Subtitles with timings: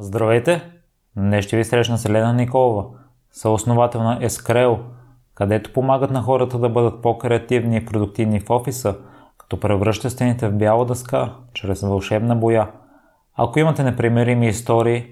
[0.00, 0.70] Здравейте!
[1.16, 2.84] Днес ще ви срещна Селена Николова,
[3.32, 4.78] съосновател на Escreo,
[5.34, 8.96] където помагат на хората да бъдат по-креативни и продуктивни в офиса,
[9.38, 12.70] като превръща стените в бяла дъска, чрез вълшебна боя.
[13.36, 15.06] Ако имате непримирими истории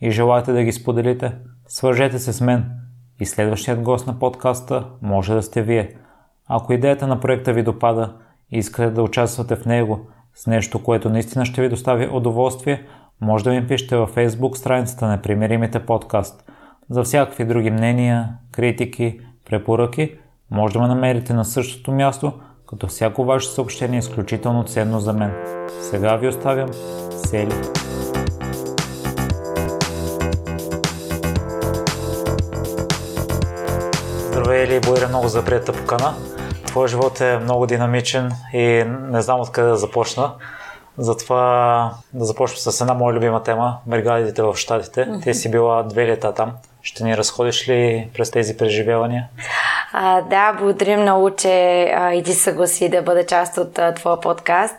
[0.00, 1.36] и желаете да ги споделите,
[1.66, 2.70] свържете се с мен
[3.20, 5.96] и следващият гост на подкаста може да сте вие.
[6.48, 8.16] Ако идеята на проекта ви допада
[8.50, 10.00] и искате да участвате в него
[10.34, 12.86] с нещо, което наистина ще ви достави удоволствие–
[13.22, 16.44] може да ми пишете във Facebook страницата на Примеримите подкаст.
[16.90, 20.18] За всякакви други мнения, критики, препоръки
[20.50, 22.32] може да ме намерите на същото място,
[22.68, 25.32] като всяко ваше съобщение е изключително ценно за мен.
[25.80, 26.68] Сега ви оставям
[27.10, 27.54] Сели.
[34.30, 36.14] Здравей, Ели, благодаря много за приятата покана.
[36.66, 40.32] Твоя живот е много динамичен и не знам откъде да започна.
[40.98, 45.00] Затова да започнем с една моя любима тема бригадите в Штатите.
[45.00, 45.22] Mm-hmm.
[45.22, 46.52] Ти си била две лета там.
[46.82, 49.28] Ще ни разходиш ли през тези преживявания?
[49.92, 54.20] А, да, благодаря много, че а, и ти съгласи да бъда част от а, твоя
[54.20, 54.76] подкаст.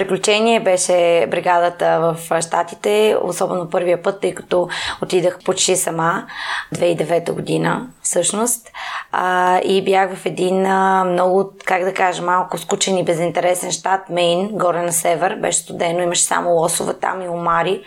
[0.00, 4.68] Приключение беше бригадата в Штатите, особено първия път, тъй като
[5.02, 6.26] отидах почти сама,
[6.74, 8.70] 2009 година всъщност.
[9.12, 14.10] А, и бях в един а, много, как да кажа, малко скучен и безинтересен щат,
[14.10, 15.36] Мейн, горе на север.
[15.36, 17.82] Беше студено, имаше само лосове там и омари.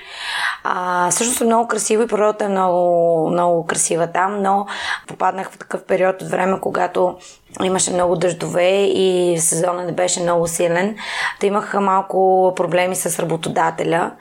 [0.63, 4.65] А, всъщност е много красиво и природата е много, много красива там, но
[5.07, 7.17] попаднах в такъв период от време, когато
[7.63, 10.95] имаше много дъждове и сезона не беше много силен.
[11.39, 14.11] Та имах малко проблеми с работодателя.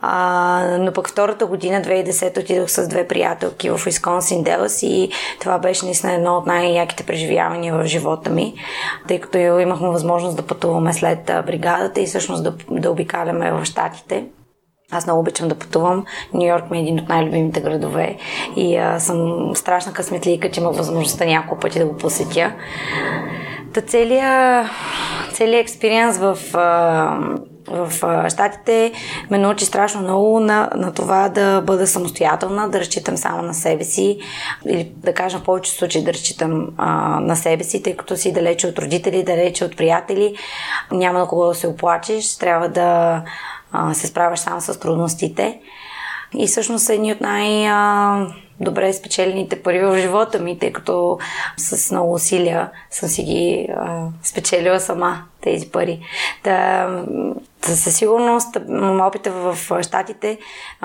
[0.00, 5.58] А, но пък втората година, 2010, отидох с две приятелки в Уисконсин Делас и това
[5.58, 8.54] беше наистина едно от най-яките преживявания в живота ми,
[9.08, 14.24] тъй като имахме възможност да пътуваме след бригадата и всъщност да, да обикаляме в Штатите.
[14.90, 16.04] Аз много обичам да пътувам.
[16.34, 18.16] Нью Йорк ми е един от най-любимите градове
[18.56, 22.52] и а, съм страшна късметлика, че имах възможността няколко пъти да го посетя.
[23.74, 24.66] Та целият,
[25.32, 26.38] целият експириенс в,
[27.68, 27.90] в
[28.30, 28.92] Штатите
[29.30, 33.84] ме научи страшно много на, на това да бъда самостоятелна, да разчитам само на себе
[33.84, 34.18] си
[34.66, 38.32] или да кажем в повече случаи да разчитам а, на себе си, тъй като си
[38.32, 40.36] далече от родители, далече от приятели.
[40.92, 43.22] Няма на кого да се оплачеш, трябва да
[43.74, 45.60] а, се справяш само с трудностите.
[46.38, 47.68] И всъщност едни от най-
[48.60, 51.18] добре спечелените пари в живота ми, тъй като
[51.56, 56.00] с много усилия съм си ги а, спечелила сама тези пари.
[56.44, 56.88] Да,
[57.62, 58.56] със сигурност
[59.00, 60.38] опита в Штатите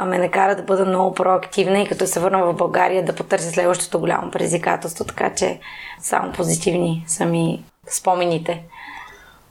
[0.06, 4.00] ме накара да бъда много проактивна и като се върна в България да потърся следващото
[4.00, 5.59] голямо предизвикателство, така че
[6.00, 8.63] само позитивни са ми спомените.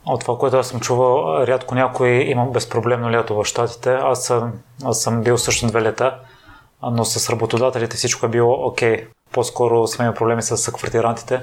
[0.08, 3.94] От това, което аз съм чувал, рядко някой има безпроблемно лято в Штатите.
[3.94, 4.52] Аз съм,
[4.84, 6.14] аз съм бил също две лета,
[6.82, 8.96] но с работодателите всичко е било окей.
[8.96, 9.06] Okay.
[9.32, 11.40] По-скоро сме имали проблеми с квартирантите.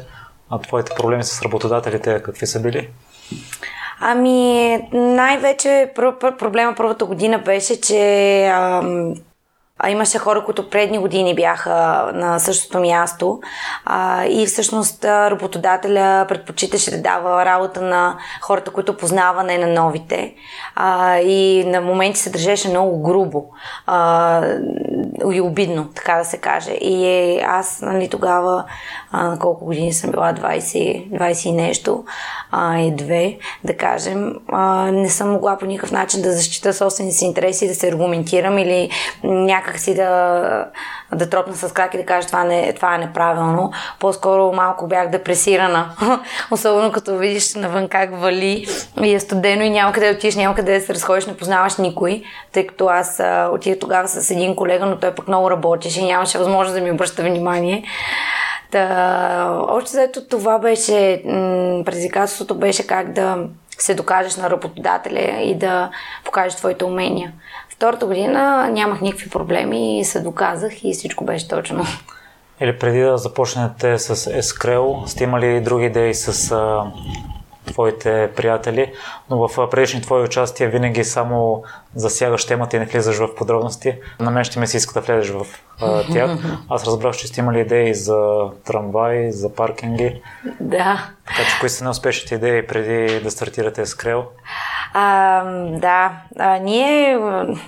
[0.49, 2.89] А твоите проблеми с работодателите какви са били?
[3.99, 5.91] Ами, най-вече
[6.39, 9.13] проблема първата година беше, че ам,
[9.79, 13.39] а, имаше хора, които предни години бяха на същото място
[13.85, 20.33] а, и всъщност работодателя предпочиташе да дава работа на хората, които познава, не на новите.
[20.75, 23.45] А, и на моменти се държеше много грубо
[23.85, 24.41] а,
[25.33, 26.71] и обидно, така да се каже.
[26.71, 28.63] И е, аз нали, тогава,
[29.11, 32.03] а, на колко години съм била, 20, 20 и нещо,
[32.51, 37.15] а, и две, да кажем, а, не съм могла по никакъв начин да защита собствените
[37.17, 38.89] си интереси, да се аргументирам или
[39.23, 40.65] някак някак си да,
[41.13, 43.71] да тропна с крак и да кажа това, не, това е неправилно.
[43.99, 45.89] По-скоро малко бях депресирана.
[46.51, 48.67] Особено като видиш навън как вали
[49.03, 51.77] и е студено и няма къде да отидеш, няма къде да се разходиш, не познаваш
[51.77, 52.23] никой.
[52.51, 53.21] Тъй като аз
[53.51, 56.91] отидох тогава с един колега, но той пък много работеше и нямаше възможност да ми
[56.91, 57.83] обръща внимание.
[58.71, 61.21] Та, още заето това беше,
[61.85, 63.37] предизвикателството беше как да
[63.77, 65.89] се докажеш на работодателя и да
[66.23, 67.33] покажеш твоите умения.
[67.69, 71.85] Втората година нямах никакви проблеми и се доказах и всичко беше точно.
[72.61, 76.55] Или преди да започнете с Ескрел, сте имали други идеи с
[77.65, 78.93] твоите приятели,
[79.29, 81.63] но в предишни твои участия винаги само
[81.95, 83.95] засягаш темата и не влизаш в подробности.
[84.19, 85.45] На мен ще ми се иска да влезеш в
[85.81, 86.31] а, тях.
[86.69, 90.21] Аз разбрах, че сте имали идеи за трамвай, за паркинги.
[90.59, 91.09] Да.
[91.27, 94.25] Така че кои са неуспешните идеи преди да стартирате Скрел?
[94.93, 97.19] А, да, а, ние,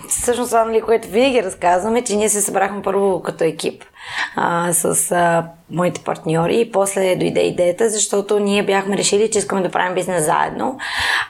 [0.09, 3.83] всъщност това, нали, което винаги разказваме, че ние се събрахме първо като екип
[4.35, 9.61] а, с а, моите партньори и после дойде идеята, защото ние бяхме решили, че искаме
[9.61, 10.77] да правим бизнес заедно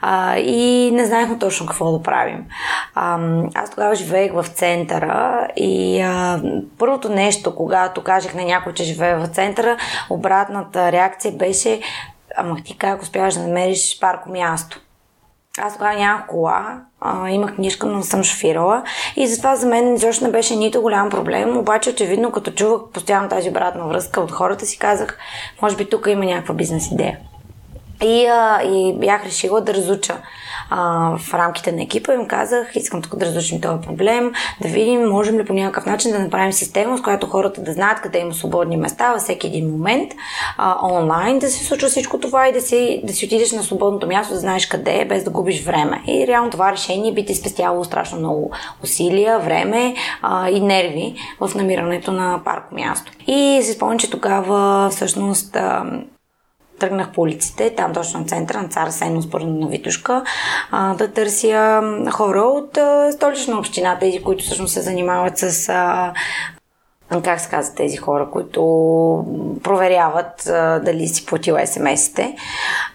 [0.01, 2.45] а, и не знаехме точно какво да правим.
[2.95, 3.19] А,
[3.55, 6.41] аз тогава живеех в центъра и а,
[6.77, 9.77] първото нещо, когато кажех на някой, че живее в центъра,
[10.09, 11.79] обратната реакция беше
[12.37, 14.81] ама ти как успяваш да намериш парко място?
[15.57, 18.83] Аз тогава нямах кола, а, имах книжка, но съм шофирала
[19.15, 23.29] и затова за мен изобщо не беше нито голям проблем, обаче очевидно като чувах постоянно
[23.29, 25.17] тази обратна връзка от хората си казах,
[25.61, 27.17] може би тук има някаква бизнес идея.
[28.03, 30.17] И, а, и бях решила да разуча
[30.69, 35.09] а, в рамките на екипа им казах, искам тук да разучим този проблем, да видим,
[35.09, 38.33] можем ли по някакъв начин да направим система, с която хората да знаят къде има
[38.33, 40.11] свободни места във всеки един момент,
[40.57, 44.07] а, онлайн да се случва всичко това и да си, да си отидеш на свободното
[44.07, 46.03] място, да знаеш къде е, без да губиш време.
[46.07, 48.51] И реално това решение би ти спестявало страшно много
[48.83, 53.11] усилия, време а, и нерви в намирането на парко място.
[53.27, 55.85] И си спомням, че тогава всъщност а,
[56.79, 60.23] тръгнах по улиците, там точно на центъра, на Цара Сено, според на Витушка,
[60.71, 61.81] а, да търся
[62.11, 66.13] хора от а, столична община, тези, които всъщност се занимават с а,
[67.23, 68.61] как се казва тези хора, които
[69.63, 72.35] проверяват а, дали си платил СМС-те.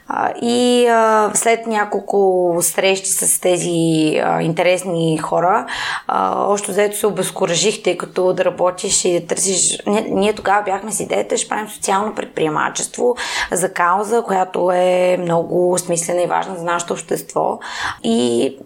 [0.09, 5.67] А, и а, след няколко срещи с тези а, интересни хора,
[6.07, 9.83] а, още взето се обезкуражих, тъй като да работиш и да търсиш...
[9.87, 13.17] Ние, ние тогава бяхме с идеята, ще правим социално предприемачество
[13.53, 17.59] за кауза, която е много смислена и важна за нашето общество.
[18.05, 18.57] И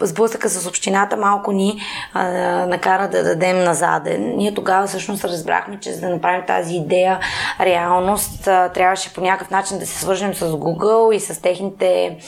[0.00, 1.80] сблъсъка с общината малко ни
[2.12, 2.24] а,
[2.66, 4.36] накара да дадем назаден.
[4.36, 7.20] Ние тогава всъщност разбрахме, че за да направим тази идея
[7.60, 12.18] реалност, а, трябваше по някакъв начин да се свържем с Google и с техните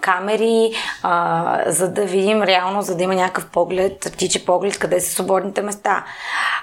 [0.00, 0.72] камери,
[1.02, 5.62] а, за да видим реално, за да има някакъв поглед, птичи поглед, къде са свободните
[5.62, 6.04] места.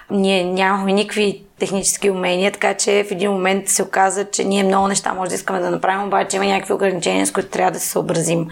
[0.10, 4.88] Ние нямахме никакви технически умения, така че в един момент се оказа, че ние много
[4.88, 7.90] неща може да искаме да направим, обаче има някакви ограничения, с които трябва да се
[7.90, 8.48] съобразим.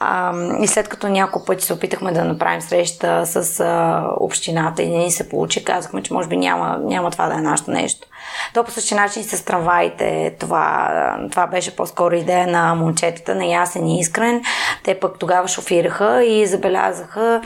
[0.00, 4.90] А, и след като няколко пъти се опитахме да направим среща с а, общината и
[4.90, 8.08] не ни се получи, казахме, че може би няма, няма това да е нашето нещо.
[8.54, 10.34] То по същия начин с трамваите.
[10.40, 10.90] Това,
[11.30, 14.42] това беше по-скоро идея на момчетата, на Ясен и Искрен.
[14.84, 17.42] Те пък тогава шофираха и забелязаха,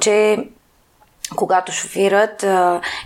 [0.00, 0.44] че
[1.36, 2.42] когато шофират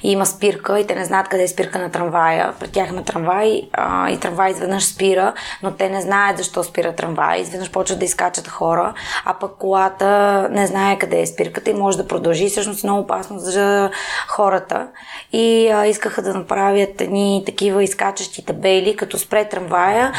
[0.02, 2.52] и има спирка и те не знаят къде е спирка на трамвая.
[2.60, 3.62] Пред тях има трамвай
[4.10, 5.32] и трамвай изведнъж спира,
[5.62, 7.40] но те не знаят защо спира трамвай.
[7.40, 11.96] Изведнъж почват да изкачат хора, а пък колата не знае къде е спирката и може
[11.96, 12.48] да продължи.
[12.48, 13.90] Всъщност много опасно за
[14.28, 14.88] хората.
[15.32, 20.12] И искаха да направят едни такива изкачащи табели, като спре трамвая,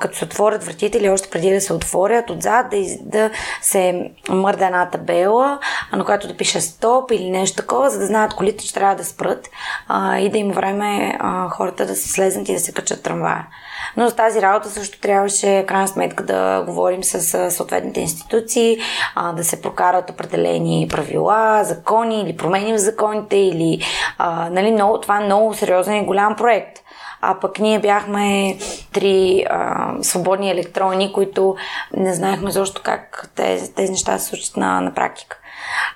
[0.00, 3.30] като се отворят вратите или още преди да се отворят отзад, да, из, да
[3.62, 5.58] се мърда една табела,
[5.92, 9.04] на която да пише стоп или нещо такова, за да знаят колите, че трябва да
[9.04, 9.50] спрат
[9.88, 13.46] а, и да има време а, хората да се слезнат и да се качат трамвая.
[13.96, 18.78] Но за тази работа също трябваше, крайна сметка, да говорим с съответните институции,
[19.14, 23.80] а, да се прокарат определени правила, закони или промени в законите, или
[24.18, 26.78] а, нали, много, това е много сериозен и голям проект.
[27.20, 28.56] А пък ние бяхме
[28.92, 31.56] три а, свободни електрони, които
[31.96, 35.38] не знаехме защо как тези, тези неща се случат на, на практика.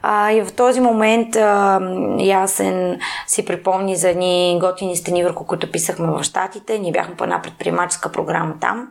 [0.02, 1.81] А, и в този момент а,
[2.19, 6.78] Ясен си припомни за едни готини стени, върху които писахме в Штатите.
[6.78, 8.88] Ние бяхме по една предприемаческа програма там.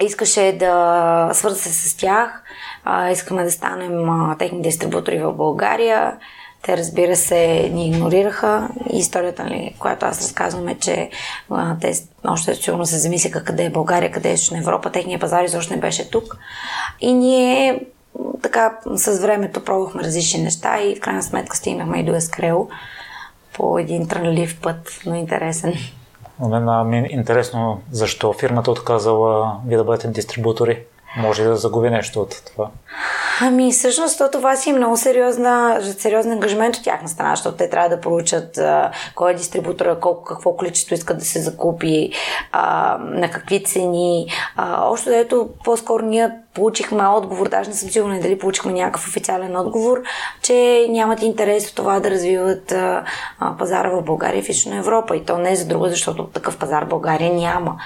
[0.00, 2.42] Искаше да свърза се с тях.
[2.84, 6.16] А, искаме да станем а, техни дистрибутори в България.
[6.62, 8.68] Те, разбира се, ни игнорираха.
[8.90, 11.10] Историята, нали, която аз разказвам е, че
[11.50, 11.92] а, те
[12.24, 14.92] още сигурно се замислиха къде е България, къде е Европа.
[14.92, 16.36] Техния пазар изобщо не беше тук.
[17.00, 17.80] И ние
[18.42, 22.68] така с времето пробвахме различни неща и в крайна сметка стигнахме и до Ескрел
[23.52, 25.74] по един трънлив път, но интересен.
[26.40, 30.82] На мен ми е интересно защо фирмата отказала ви да бъдете дистрибутори.
[31.16, 32.70] Може да загуби нещо от това.
[33.40, 37.70] Ами, всъщност, то това си е много сериозна, сериозен ангажимент от тяхна страна, защото те
[37.70, 42.10] трябва да проучат а, кой е дистрибутора, колко, какво количество искат да се закупи,
[42.52, 44.26] а, на какви цени.
[44.56, 49.56] А, общо ето, по-скоро ние получихме отговор, даже не съм сигурна дали получихме някакъв официален
[49.56, 50.02] отговор,
[50.42, 53.04] че нямат интерес от това да развиват а,
[53.40, 55.16] а, пазара в България и в Източна Европа.
[55.16, 57.76] И то не е за друго, защото такъв пазар в България няма.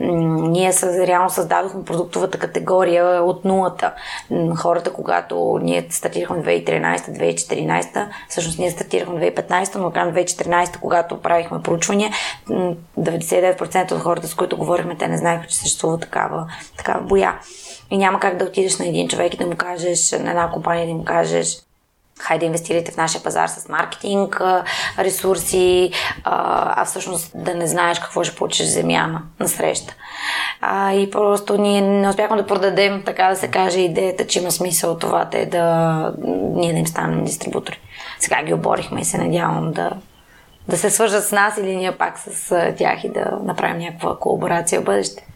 [0.00, 3.92] М- ние са, реално създадохме продуктовата категория от нулата.
[4.56, 12.10] Хората, когато ние стартирахме 2013-2014, всъщност ние стартирахме 2015, но края 2014, когато правихме проучвания,
[12.48, 16.46] 99% от хората, с които говорихме, те не знаеха, че съществува такава,
[16.76, 17.38] такава боя.
[17.90, 20.86] И няма как да отидеш на един човек и да му кажеш, на една компания
[20.86, 21.63] да му кажеш,
[22.20, 24.40] хайде инвестирайте в нашия пазар с маркетинг,
[24.98, 25.90] ресурси,
[26.24, 29.94] а всъщност да не знаеш какво ще получиш земя на среща.
[30.92, 34.98] И просто ние не успяхме да продадем, така да се каже, идеята, че има смисъл
[34.98, 36.14] това те да
[36.54, 37.80] ние да им станем дистрибутори.
[38.20, 39.90] Сега ги оборихме и се надявам да,
[40.68, 44.80] да се свържат с нас или ние пак с тях и да направим някаква колаборация
[44.80, 45.26] в бъдеще.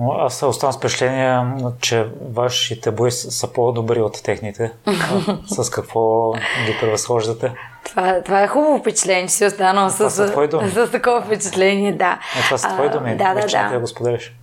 [0.00, 1.40] Аз оставам с впечатление,
[1.80, 4.72] че вашите бои са по-добри от техните.
[5.46, 6.32] с какво
[6.66, 7.52] ги превъзхождате?
[7.84, 12.18] Това, това е хубаво впечатление, че си останал с, с, с, такова впечатление, да.
[12.38, 13.70] А, това са твои думи, да, да, да.
[13.72, 14.34] да го споделиш.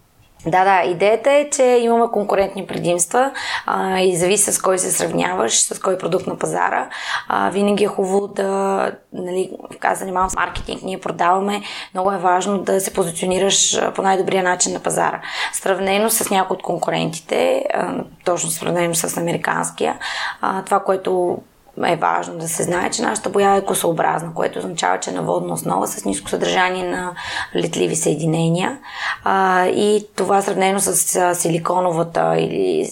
[0.45, 3.31] Да, да, идеята е, че имаме конкурентни предимства
[3.65, 6.89] а, и зависи с кой се сравняваш, с кой продукт на пазара.
[7.27, 11.61] А, винаги е хубаво да, нали, каза малко с маркетинг, ние продаваме,
[11.93, 15.21] много е важно да се позиционираш по най-добрия начин на пазара.
[15.53, 17.93] Сравнено с някои от конкурентите, а,
[18.25, 19.97] точно сравнено с американския,
[20.41, 21.37] а, това, което
[21.85, 25.21] е важно да се знае, че нашата боя е екосъобразна, което означава, че е на
[25.21, 27.11] водна основа с ниско съдържание на
[27.55, 28.77] летливи съединения.
[29.23, 32.91] А, и това сравнено с а, силиконовата или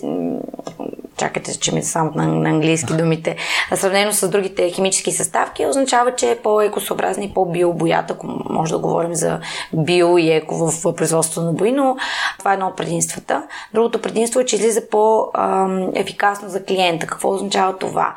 [1.22, 3.36] чакайте, че ми са само на, на английски думите,
[3.72, 8.80] а сравнено с другите химически съставки, означава, че е по-екосъобразна и по-биобоята, ако може да
[8.80, 9.40] говорим за
[9.74, 11.98] био и еко в производството на бои, но
[12.40, 13.44] това е едно от предимствата.
[13.74, 17.08] Другото предимство е, че излиза по-ефикасно за клиента.
[17.08, 18.14] Какво означава това?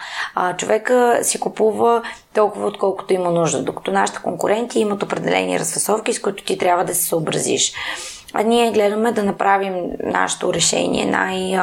[0.56, 2.02] Човека си купува
[2.34, 6.94] толкова, отколкото има нужда, докато нашите конкуренти имат определени разфасовки, с които ти трябва да
[6.94, 7.73] се съобразиш.
[8.34, 11.58] А ние гледаме да направим нашето решение най-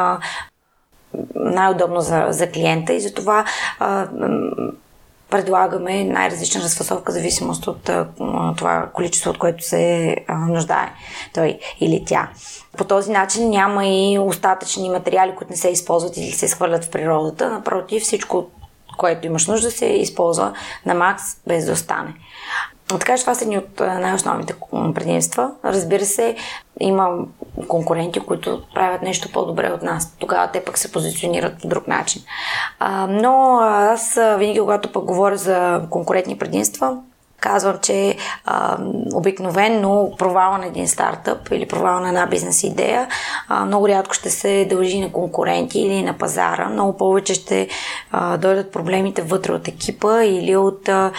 [1.35, 3.45] най-удобно за, за клиента и затова
[3.79, 4.07] а,
[5.29, 8.07] предлагаме най-различна разфасовка, в зависимост от а,
[8.57, 10.91] това количество, от което се а, нуждае
[11.33, 12.29] той или тя.
[12.77, 16.89] По този начин няма и остатъчни материали, които не се използват или се схвърлят в
[16.89, 17.49] природата.
[17.49, 18.47] Напротив, всичко,
[18.97, 20.53] което имаш нужда, се използва
[20.85, 22.13] на макс, без да остане.
[22.87, 24.55] Така че това са едни от най-основните
[24.95, 25.51] предимства.
[25.65, 26.35] Разбира се,
[26.79, 27.09] има
[27.67, 30.15] конкуренти, които правят нещо по-добре от нас.
[30.19, 32.21] Тогава те пък се позиционират по друг начин.
[33.09, 36.97] Но аз винаги, когато пък говоря за конкурентни предимства,
[37.41, 38.77] казвам, че а,
[39.13, 43.07] обикновенно провала на един стартъп или провала на една бизнес идея
[43.47, 46.69] а, много рядко ще се дължи на конкуренти или на пазара.
[46.69, 47.67] Много повече ще
[48.11, 51.11] а, дойдат проблемите вътре от екипа или от, а,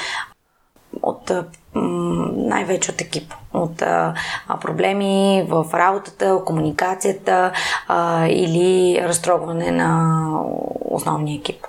[1.02, 1.32] от
[1.74, 3.34] най-вече от екип.
[3.54, 4.14] От а,
[4.60, 7.52] проблеми в работата, комуникацията
[7.88, 10.30] а, или разтрогване на
[10.90, 11.66] основния екип.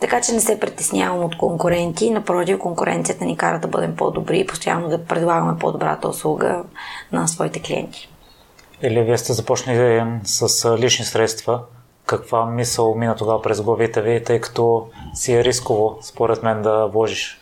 [0.00, 4.46] Така че не се притеснявам от конкуренти, напротив, конкуренцията ни кара да бъдем по-добри и
[4.46, 6.62] постоянно да предлагаме по-добрата услуга
[7.12, 8.08] на своите клиенти.
[8.82, 11.60] Или вие сте започнали с лични средства.
[12.06, 16.86] Каква мисъл мина тогава през главите ви, тъй като си е рисково, според мен, да
[16.86, 17.39] вложиш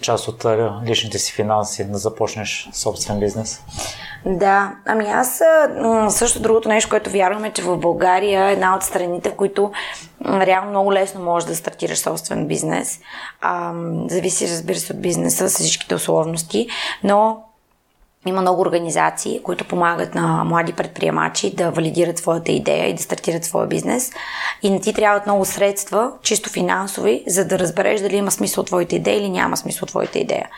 [0.00, 0.44] част от
[0.84, 3.62] личните си финанси да започнеш собствен бизнес?
[4.26, 5.42] Да, ами аз
[6.08, 9.72] също другото нещо, което вярваме, че в България е една от страните, в които
[10.24, 13.00] реално много лесно можеш да стартираш собствен бизнес.
[13.40, 13.72] А,
[14.08, 16.68] зависи, разбира се, от бизнеса с всичките условности,
[17.04, 17.44] но
[18.26, 23.44] има много организации, които помагат на млади предприемачи да валидират своята идея и да стартират
[23.44, 24.12] своя бизнес.
[24.62, 28.66] И не ти трябват много средства, чисто финансови, за да разбереш дали има смисъл от
[28.66, 30.48] твоята идея или няма смисъл от твоята идея.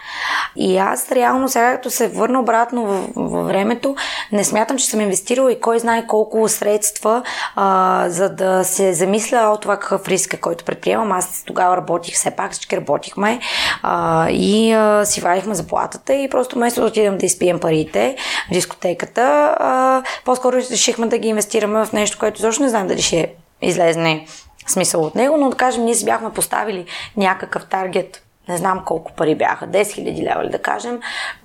[0.57, 3.97] И аз реално сега, като се върна обратно във времето,
[4.33, 7.23] не смятам, че съм инвестирала и кой знае колко средства,
[7.57, 11.13] а, за да се замисля от това какъв риск е, който предприемам.
[11.13, 13.41] Аз тогава работих, все пак всички работихме
[13.83, 18.17] а, и а, си вадихме заплатата и просто вместо да отидем да изпием парите
[18.49, 23.03] в дискотеката, а, по-скоро решихме да ги инвестираме в нещо, което защо не знам дали
[23.03, 23.33] ще
[23.63, 24.27] излезне
[24.67, 26.87] смисъл от него, но да кажем, ние си бяхме поставили
[27.17, 31.01] някакъв таргет, не знам колко пари бяха, 10 000 лева да кажем,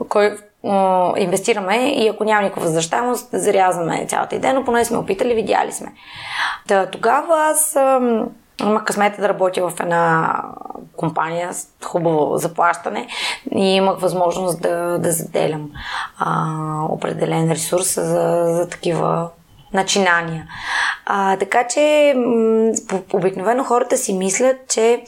[0.10, 0.38] кой
[1.18, 5.94] инвестираме и ако няма никаква възвръщаемост, зарязваме цялата идея, но поне сме опитали, видяли сме.
[6.68, 7.78] Да, тогава аз
[8.64, 10.36] Имах късмета да работя в една
[10.96, 13.08] компания с хубаво заплащане
[13.56, 15.70] и имах възможност да, да заделям
[16.18, 16.46] а,
[16.90, 19.30] определен ресурс за, за такива
[19.74, 20.48] начинания.
[21.06, 22.72] А, така че м-
[23.14, 25.04] обикновено хората си мислят, че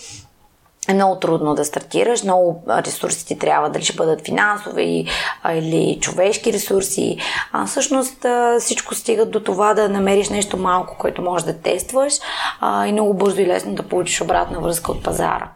[0.90, 5.08] е много трудно да стартираш, много ресурси ти трябва, дали ще бъдат финансови
[5.54, 7.18] или човешки ресурси.
[7.52, 8.26] А всъщност
[8.60, 12.14] всичко стига до това да намериш нещо малко, което можеш да тестваш
[12.60, 15.52] а, и много бързо и лесно да получиш обратна връзка от пазара.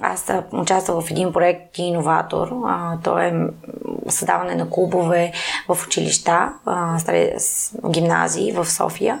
[0.00, 2.48] Аз съм участвал в един проект Иноватор.
[3.04, 3.34] То е
[4.08, 5.32] създаване на клубове
[5.68, 6.52] в училища,
[7.90, 9.20] гимназии в София.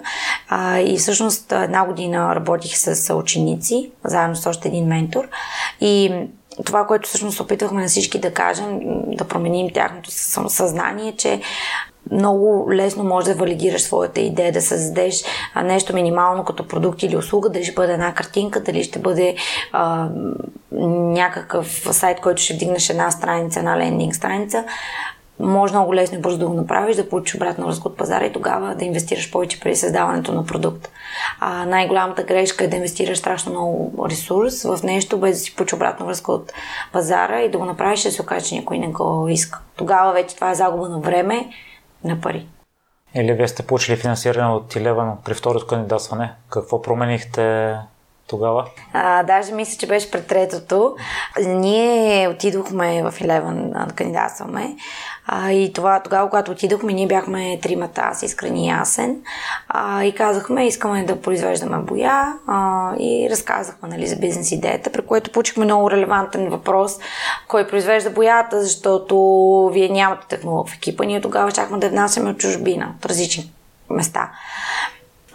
[0.78, 5.28] И всъщност една година работих с ученици, заедно с още един ментор.
[5.80, 6.12] И
[6.64, 10.10] това, което всъщност опитвахме на всички да кажем, да променим тяхното
[10.50, 11.40] съзнание, че
[12.10, 15.24] много лесно може да валидираш своята идея, да създадеш
[15.64, 19.36] нещо минимално като продукт или услуга, дали ще бъде една картинка, дали ще бъде
[19.72, 20.08] а,
[20.72, 24.64] някакъв сайт, който ще вдигнеш една страница, една лендинг страница.
[25.40, 28.32] Може много лесно и бързо да го направиш, да получиш обратна връзка от пазара и
[28.32, 30.88] тогава да инвестираш повече при създаването на продукт.
[31.40, 35.74] А, най-голямата грешка е да инвестираш страшно много ресурс в нещо, без да си получи
[35.74, 36.52] обратна връзка от
[36.92, 39.60] пазара и да го направиш, да се окаже, че никой не го иска.
[39.76, 41.48] Тогава вече това е загуба на време
[42.04, 42.46] на пари.
[43.14, 46.32] Или вие сте получили финансиране от Eleven при второто кандидатстване?
[46.50, 47.76] Какво променихте
[48.26, 48.66] тогава?
[48.92, 50.96] А, даже мисля, че беше пред третото.
[51.46, 54.76] Ние отидохме в Eleven да кандидатстваме.
[55.32, 59.16] А, и това, тогава, когато отидохме, ние бяхме тримата, аз, Искрен и Ясен.
[59.68, 62.34] А, и казахме, искаме да произвеждаме боя.
[62.46, 66.98] А, и разказахме нали, за бизнес идеята, при което получихме много релевантен въпрос.
[67.48, 69.16] Кой произвежда боята, защото
[69.72, 71.04] вие нямате технолог в екипа.
[71.04, 73.52] Ние тогава чакахме да внасяме от чужбина, от различни
[73.90, 74.30] места.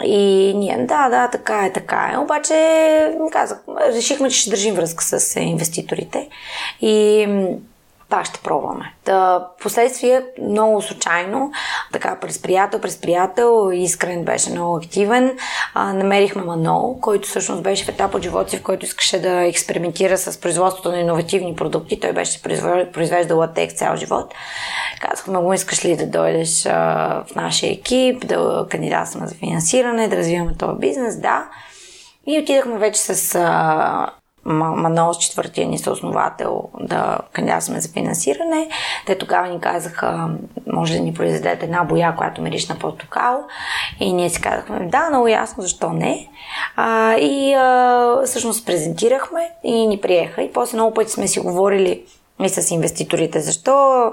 [0.03, 2.17] И ние, да, да, така е, така е.
[2.17, 3.59] Обаче, казах,
[3.93, 6.29] решихме, че ще държим връзка с инвеститорите.
[6.81, 7.27] И
[8.15, 8.93] пак ще пробваме.
[9.03, 11.51] Та, последствие много случайно,
[11.93, 15.37] така през приятел, през приятел, Искрен беше много активен.
[15.73, 19.29] А, намерихме Манол, който всъщност беше в етап от живота си, в който искаше да
[19.29, 21.99] експериментира с производството на иновативни продукти.
[21.99, 22.41] Той беше
[22.93, 24.33] произвеждал латекс цял живот.
[25.01, 26.71] Казахме му, искаш ли да дойдеш а,
[27.27, 31.21] в нашия екип, да кандидатстваме за финансиране, да развиваме този бизнес?
[31.21, 31.49] Да.
[32.27, 34.09] И отидахме вече с а,
[34.45, 38.69] Манос, четвъртия ни съосновател, да кандидатстваме за финансиране.
[39.05, 40.29] Те тогава ни казаха,
[40.67, 43.43] може да ни произведете една боя, която мириш на портокал.
[43.99, 46.27] И ние си казахме, да, много ясно, защо не.
[46.75, 50.41] А, и а, всъщност презентирахме и ни приеха.
[50.41, 52.03] И после много пъти сме си говорили
[52.43, 54.11] и с инвеститорите, защо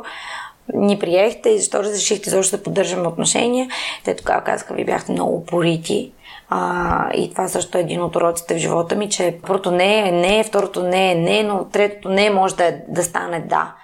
[0.75, 3.69] ни приехте и защо разрешихте защо да поддържаме отношения.
[4.05, 6.13] Те тогава казаха, ви бяхте много упорити
[6.55, 10.13] а, и това също е един от уроците в живота ми, че първото не е
[10.13, 13.75] не, второто не е не, но третото не може да, е, да стане да.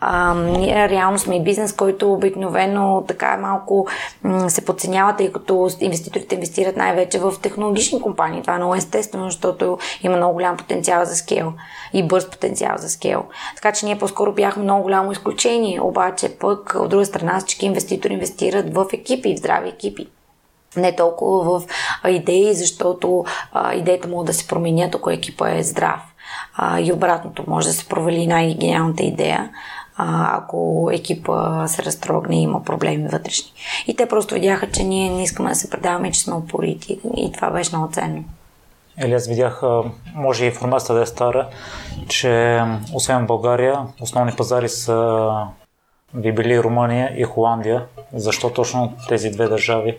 [0.00, 3.86] А, ние реално сме и бизнес, който обикновено така малко
[4.22, 8.42] м- се подценява, тъй като инвеститорите инвестират най-вече в технологични компании.
[8.42, 11.52] Това е много естествено, защото има много голям потенциал за скел
[11.92, 13.24] и бърз потенциал за скел.
[13.54, 18.12] Така че ние по-скоро бяхме много голямо изключение, обаче пък от друга страна всички инвеститори
[18.12, 20.06] инвестират в екипи, в здрави екипи
[20.76, 21.66] не толкова в
[22.08, 26.00] идеи, защото а, идеите могат да се променят, ако екипа е здрав.
[26.56, 29.50] А, и обратното, може да се провали най-гениалната идея,
[29.96, 33.52] а, ако екипа се разтрогне и има проблеми вътрешни.
[33.86, 37.32] И те просто видяха, че ние не искаме да се предаваме, че сме упорити и
[37.32, 38.24] това беше много ценно.
[39.04, 39.62] Или аз видях,
[40.14, 41.48] може и информацията да е стара,
[42.08, 42.62] че
[42.94, 45.28] освен България, основни пазари са
[46.14, 47.84] ви били Румъния и Холандия.
[48.12, 49.96] Защо точно тези две държави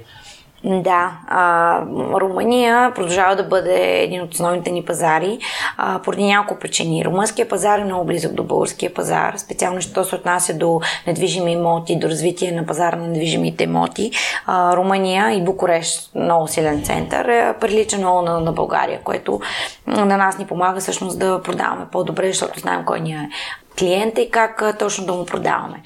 [0.63, 1.81] да, а,
[2.13, 5.39] Румъния продължава да бъде един от основните ни пазари
[5.77, 7.05] а, поради няколко причини.
[7.05, 11.99] Румънския пазар е много близък до българския пазар, специално що се отнася до недвижими имоти,
[11.99, 14.11] до развитие на пазара на недвижимите имоти.
[14.45, 19.41] А, Румъния и Букурещ, много силен център, е, прилича много на, на България, което
[19.87, 23.29] на нас ни помага всъщност да продаваме по-добре, защото знаем кой ни е
[23.79, 25.81] клиента и как точно да му продаваме.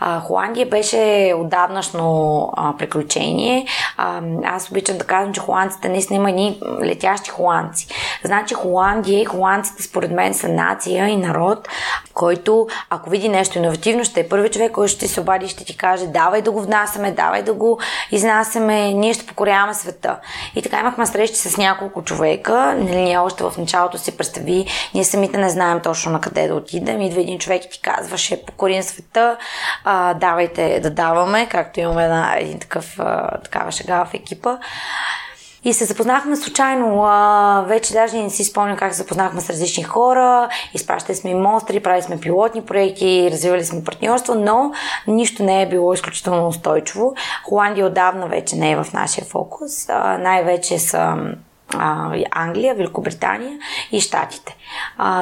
[0.00, 3.66] А, Холандия беше отдавнашно а, приключение.
[3.96, 7.86] А, аз обичам да казвам, че холандците наистина има едни летящи холандци.
[8.24, 11.68] Значи Холандия и холандците според мен са нация и народ,
[12.14, 15.64] който ако види нещо иновативно, ще е първи човек, който ще се обади и ще
[15.64, 17.80] ти каже давай да го внасяме, давай да го
[18.10, 20.18] изнасяме, ние ще покоряваме света.
[20.54, 22.74] И така имахме срещи с няколко човека.
[22.78, 26.54] Нали, ние още в началото си представи, ние самите не знаем точно на къде да
[26.54, 27.00] отидем.
[27.00, 29.36] Идва един човек и ти казва, ще покорим света,
[29.84, 34.58] а, давайте да даваме, както имаме една, един такъв, а, такава шега в екипа.
[35.64, 37.04] И се запознахме случайно.
[37.04, 40.48] А, вече даже не си спомням как се запознахме с различни хора.
[40.74, 44.72] Изпращали сме и монстри, правили сме пилотни проекти, развивали сме партньорство, но
[45.06, 47.14] нищо не е било изключително устойчиво.
[47.44, 49.88] Холандия отдавна вече не е в нашия фокус.
[49.88, 51.16] А, най-вече са
[52.30, 53.58] Англия, Великобритания
[53.92, 54.56] и Штатите.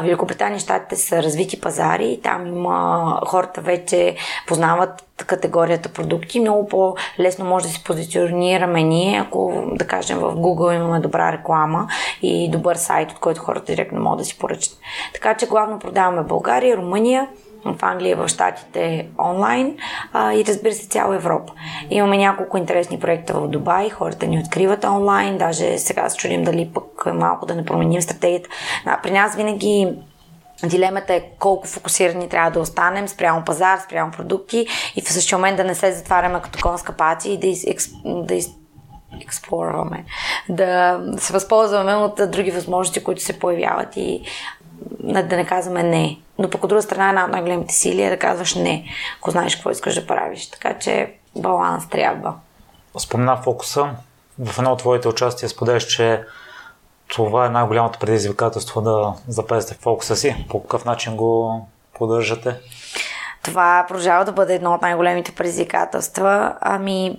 [0.02, 7.44] Великобритания и Штатите са развити пазари, там има хората вече познават категорията продукти, много по-лесно
[7.44, 11.88] може да се позиционираме ние, ако да кажем в Google имаме добра реклама
[12.22, 14.78] и добър сайт, от който хората директно могат да си поръчат.
[15.14, 17.28] Така че главно продаваме България, Румъния,
[17.74, 19.76] в Англия, в Штатите онлайн
[20.12, 21.52] а, и разбира се цяла Европа.
[21.90, 26.70] Имаме няколко интересни проекта в Дубай, хората ни откриват онлайн, даже сега се чудим дали
[26.74, 28.48] пък малко да не променим стратегията.
[29.02, 29.96] При нас винаги
[30.64, 35.56] Дилемата е колко фокусирани трябва да останем спрямо пазар, спрямо продукти и в същия момент
[35.56, 38.50] да не се затваряме като конска пати и да, из, да из,
[39.20, 40.04] експлорваме,
[40.48, 44.22] да се възползваме от други възможности, които се появяват и
[45.02, 46.18] да не казваме не.
[46.38, 48.84] Но пък от друга страна една от най-големите сили е да казваш не,
[49.18, 50.50] ако знаеш какво искаш да правиш.
[50.50, 52.34] Така че баланс трябва.
[52.98, 53.90] Спомена фокуса.
[54.44, 56.22] В едно от твоите участия споделяш, че
[57.08, 60.46] това е най-голямото предизвикателство да запазите фокуса си.
[60.48, 61.60] По какъв начин го
[61.94, 62.54] поддържате?
[63.42, 66.54] Това продължава да бъде едно от най-големите предизвикателства.
[66.60, 67.18] Ами,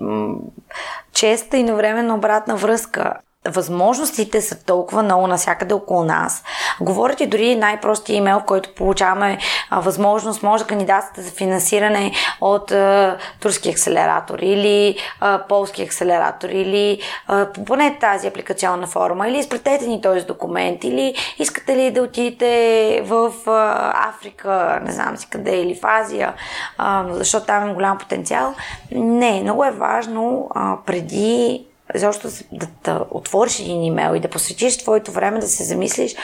[1.14, 3.14] честа и навременно обратна връзка
[3.50, 6.44] възможностите са толкова много навсякъде около нас.
[6.82, 9.38] Говорят и дори най-простия имейл, който получаваме
[9.70, 16.50] а, възможност, може да кандидатствате за финансиране от а, турски акселератор или а, полски акселератор
[16.50, 22.02] или а, поне тази апликационна форма или изпратете ни този документ или искате ли да
[22.02, 26.34] отидете в а, Африка, не знам си къде, или в Азия,
[26.78, 28.56] а, защото там е голям потенциал.
[28.92, 34.78] Не, много е важно а, преди защото да, да отвориш един имейл и да посветиш
[34.78, 36.16] твоето време да се замислиш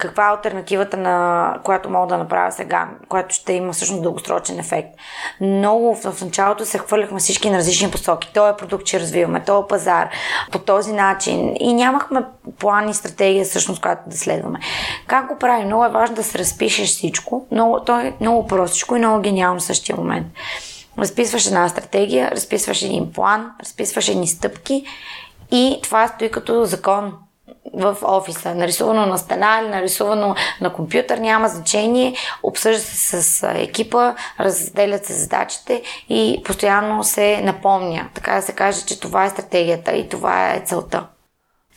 [0.00, 4.88] каква е альтернативата, на която мога да направя сега, която ще има всъщност дългосрочен ефект.
[5.40, 8.30] Много в началото се хвърляхме всички на различни посоки.
[8.34, 10.08] Той е продукт, че развиваме, този е пазар,
[10.52, 11.56] по този начин.
[11.60, 12.24] И нямахме
[12.58, 14.58] план и стратегия, всъщност, която да следваме.
[15.06, 15.66] Как го правим?
[15.66, 17.46] Много е важно да се разпишеш всичко.
[17.50, 20.26] Много, то е много простичко и много гениално в същия момент
[21.00, 24.84] разписваш една стратегия, разписваш един план, разписваш едни стъпки
[25.50, 27.12] и това стои като закон
[27.74, 28.54] в офиса.
[28.54, 32.14] Нарисувано на стена или нарисувано на компютър, няма значение.
[32.42, 38.08] Обсъжда се с екипа, разделят се задачите и постоянно се напомня.
[38.14, 41.06] Така да се каже, че това е стратегията и това е целта.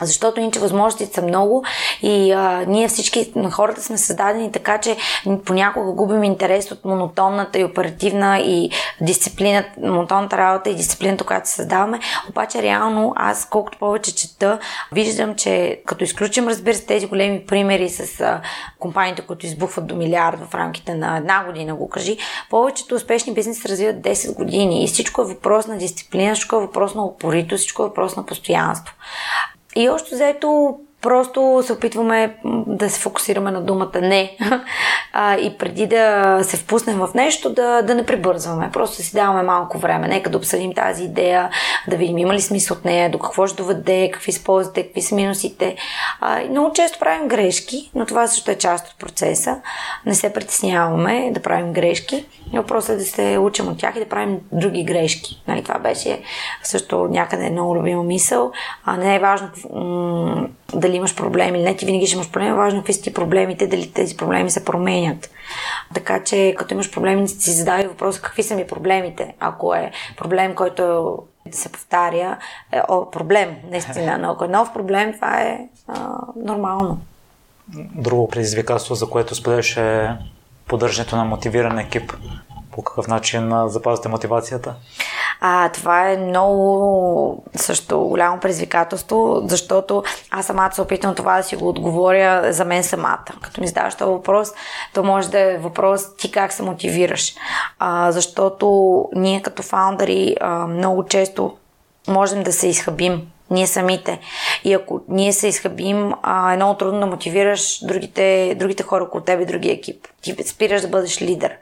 [0.06, 1.64] Защото иначе възможностите са много
[2.02, 4.98] и а, ние всички хората сме създадени така, че
[5.46, 8.70] понякога губим интерес от монотонната и оперативна и
[9.02, 12.00] дисциплина, монотонната работа и дисциплината, която създаваме.
[12.30, 14.60] Обаче реално аз колкото повече чета,
[14.92, 18.42] виждам, че като изключим разбира се тези големи примери с а,
[18.80, 22.18] компаниите, които избухват до милиард в рамките на една година, го кажи,
[22.50, 26.96] повечето успешни бизнеси развиват 10 години и всичко е въпрос на дисциплина, всичко е въпрос
[26.96, 28.96] на упорито, всичко е въпрос на постоянство.
[29.76, 32.36] И още заето Просто се опитваме
[32.68, 34.38] да се фокусираме на думата не
[35.14, 38.70] а, и преди да се впуснем в нещо, да, да не прибързваме.
[38.74, 40.08] Просто си даваме малко време.
[40.08, 41.50] Нека да обсъдим тази идея,
[41.88, 45.02] да видим има ли смисъл от нея, до какво ще доведе, какви са ползите, какви
[45.02, 45.76] са минусите.
[46.20, 49.62] А, много често правим грешки, но това също е част от процеса.
[50.06, 52.26] Не се притесняваме да правим грешки.
[52.54, 55.44] Въпросът е да се учим от тях и да правим други грешки.
[55.48, 56.22] Нали, това беше
[56.64, 58.52] също някъде много любима мисъл.
[58.86, 59.50] А не е важно
[60.74, 62.54] дали имаш проблеми или не, ти винаги ще имаш проблеми.
[62.54, 65.30] Важно е какви са ти проблемите, дали тези проблеми се променят.
[65.94, 69.36] Така че, като имаш проблеми, си задай въпроса какви са ми проблемите.
[69.40, 70.84] Ако е проблем, който
[71.48, 72.38] да се повтаря,
[72.72, 74.18] е о, проблем, наистина.
[74.18, 77.00] Но ако е нов проблем, това е а, нормално.
[77.96, 80.10] Друго предизвикателство, за което споделяш е
[80.68, 82.14] поддържането на мотивиран екип.
[82.72, 84.76] По какъв начин запазвате мотивацията?
[85.46, 91.56] А, това е много също голямо предизвикателство, защото аз самата се опитвам това да си
[91.56, 93.26] го отговоря за мен самата.
[93.42, 94.50] Като ми задаваш този въпрос,
[94.94, 97.36] то може да е въпрос ти как се мотивираш.
[97.80, 101.58] А, защото ние като фаундъри а, много често
[102.08, 104.20] можем да се изхъбим ние самите.
[104.64, 109.24] И ако ние се изхъбим, а, е много трудно да мотивираш другите, другите хора около
[109.24, 110.08] теб и другия екип.
[110.22, 111.58] Ти спираш да бъдеш лидер.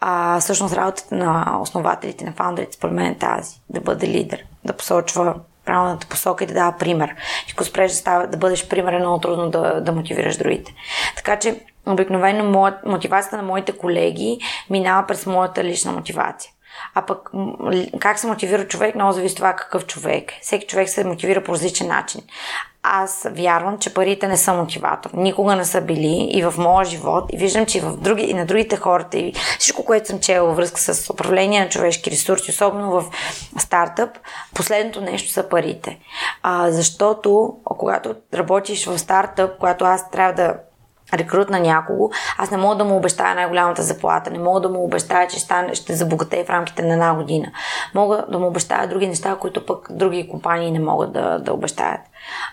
[0.00, 3.60] А, всъщност работата на основателите, на фаундерите, според мен е тази.
[3.68, 7.14] Да бъде лидер, да посочва правилната посока и да дава пример.
[7.48, 10.74] И ако спреш да, става, да бъдеш пример, е много трудно да, да мотивираш другите.
[11.16, 14.38] Така че, обикновено мотивацията на моите колеги
[14.70, 16.50] минава през моята лична мотивация.
[16.94, 17.30] А пък
[17.98, 20.32] как се мотивира човек, много зависи това какъв човек.
[20.42, 22.20] Всеки човек се мотивира по различен начин.
[22.82, 25.10] Аз вярвам, че парите не са мотиватор.
[25.14, 27.24] Никога не са били и в моя живот.
[27.32, 30.46] И виждам, че и, в други, и на другите хората, и всичко, което съм чела
[30.46, 33.04] във връзка с управление на човешки ресурси, особено в
[33.58, 34.10] стартъп,
[34.54, 35.98] последното нещо са парите.
[36.42, 40.54] А, защото, когато работиш в стартъп, когато аз трябва да
[41.14, 44.84] рекрут на някого, аз не мога да му обещая най-голямата заплата, не мога да му
[44.84, 47.46] обещая, че ще, ще забогатее в рамките на една година.
[47.94, 52.00] Мога да му обещая други неща, които пък други компании не могат да, да обещаят.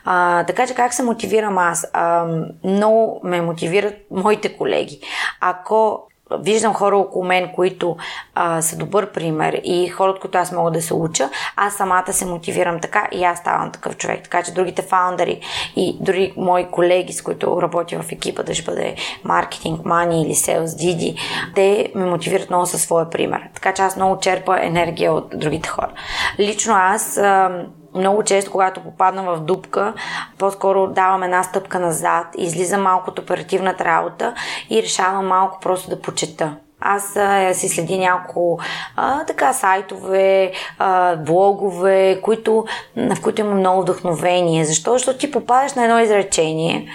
[0.05, 1.87] А, така че как се мотивирам аз?
[1.93, 2.25] А,
[2.63, 4.99] много ме мотивират моите колеги.
[5.41, 6.07] Ако
[6.41, 7.97] виждам хора около мен, които
[8.35, 12.13] а, са добър пример и хора, от които аз мога да се уча, аз самата
[12.13, 14.23] се мотивирам така и аз ставам такъв човек.
[14.23, 15.41] Така че другите фаундъри
[15.75, 20.35] и дори мои колеги, с които работя в екипа, да ще бъде маркетинг, мани или
[20.35, 21.15] селс, диди,
[21.55, 23.49] те ме мотивират много със своя пример.
[23.53, 25.91] Така че аз много черпа енергия от другите хора.
[26.39, 29.93] Лично аз а, много често, когато попадна в дупка,
[30.37, 34.33] по-скоро давам една стъпка назад, излизам малко от оперативната работа
[34.69, 36.55] и решавам малко просто да почета.
[36.85, 38.59] Аз а, си следи няколко
[38.95, 42.65] а, така сайтове, а, блогове, които,
[42.97, 44.65] в които има много вдъхновение.
[44.65, 44.93] Защо?
[44.93, 46.87] Защото ти попадаш на едно изречение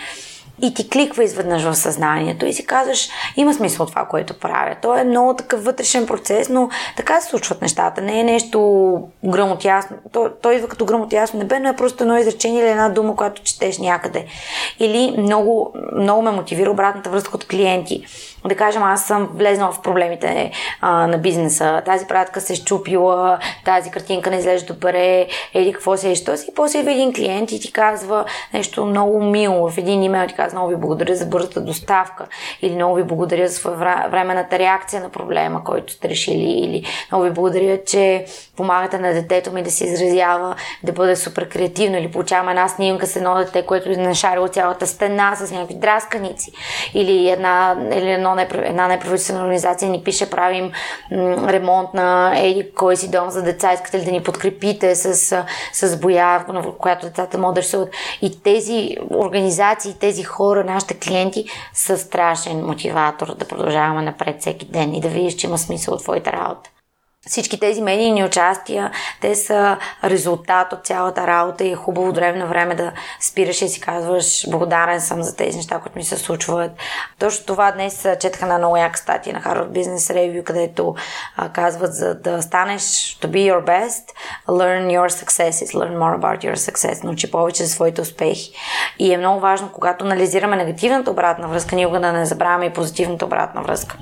[0.63, 4.77] и ти кликва изведнъж в съзнанието и си казваш, има смисъл това, което правя.
[4.83, 8.01] То е много такъв вътрешен процес, но така се случват нещата.
[8.01, 8.59] Не е нещо
[9.25, 9.97] грамотясно.
[10.13, 13.43] То, то идва като грамотясно небе, но е просто едно изречение или една дума, която
[13.43, 14.27] четеш някъде.
[14.79, 18.07] Или много, много ме мотивира обратната връзка от клиенти
[18.45, 23.39] да кажем, аз съм влезнала в проблемите а, на бизнеса, тази пратка се е щупила,
[23.65, 26.47] тази картинка не изглежда добре, или какво се е, що си.
[26.51, 28.25] И после идва един клиент и ти казва
[28.55, 29.71] нещо много мило.
[29.71, 32.27] В един имейл ти казва, много ви благодаря за бързата доставка,
[32.63, 33.71] или много ви благодаря за
[34.11, 38.25] временната реакция на проблема, който сте решили, или много ви благодаря, че
[38.57, 43.07] помагате на детето ми да се изразява, да бъде супер креативно, или получавам една снимка
[43.07, 46.53] с едно дете, което е нашарило цялата стена с някакви драсканици,
[46.95, 50.73] или една, или едно едно, една неправителствена организация ни пише, правим
[51.49, 56.01] ремонт на еди кой си дом за деца, искате ли да ни подкрепите с, с
[56.01, 57.89] боя, в която децата могат да рисуват.
[58.23, 64.95] И тези организации, тези хора, нашите клиенти са страшен мотиватор да продължаваме напред всеки ден
[64.95, 66.71] и да видиш, че има смисъл от твоята работа
[67.29, 72.75] всички тези медийни участия, те са резултат от цялата работа и е хубаво от време
[72.75, 76.71] да спираш и си казваш благодарен съм за тези неща, които ми се случват.
[77.19, 80.95] Точно това днес четаха на много яка статия на Harvard Business Review, където
[81.37, 82.83] а, казват за да станеш
[83.23, 84.05] to be your best,
[84.49, 88.53] learn your successes, learn more about your success, научи повече за своите успехи.
[88.99, 93.25] И е много важно, когато анализираме негативната обратна връзка, ние да не забравяме и позитивната
[93.25, 93.97] обратна връзка.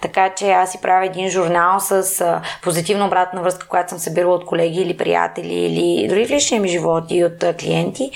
[0.00, 2.24] Така че аз си правя един журнал с
[2.70, 6.68] позитивна обратна връзка, която съм събирала от колеги или приятели, или дори в личния ми
[6.68, 8.10] живот и от клиенти.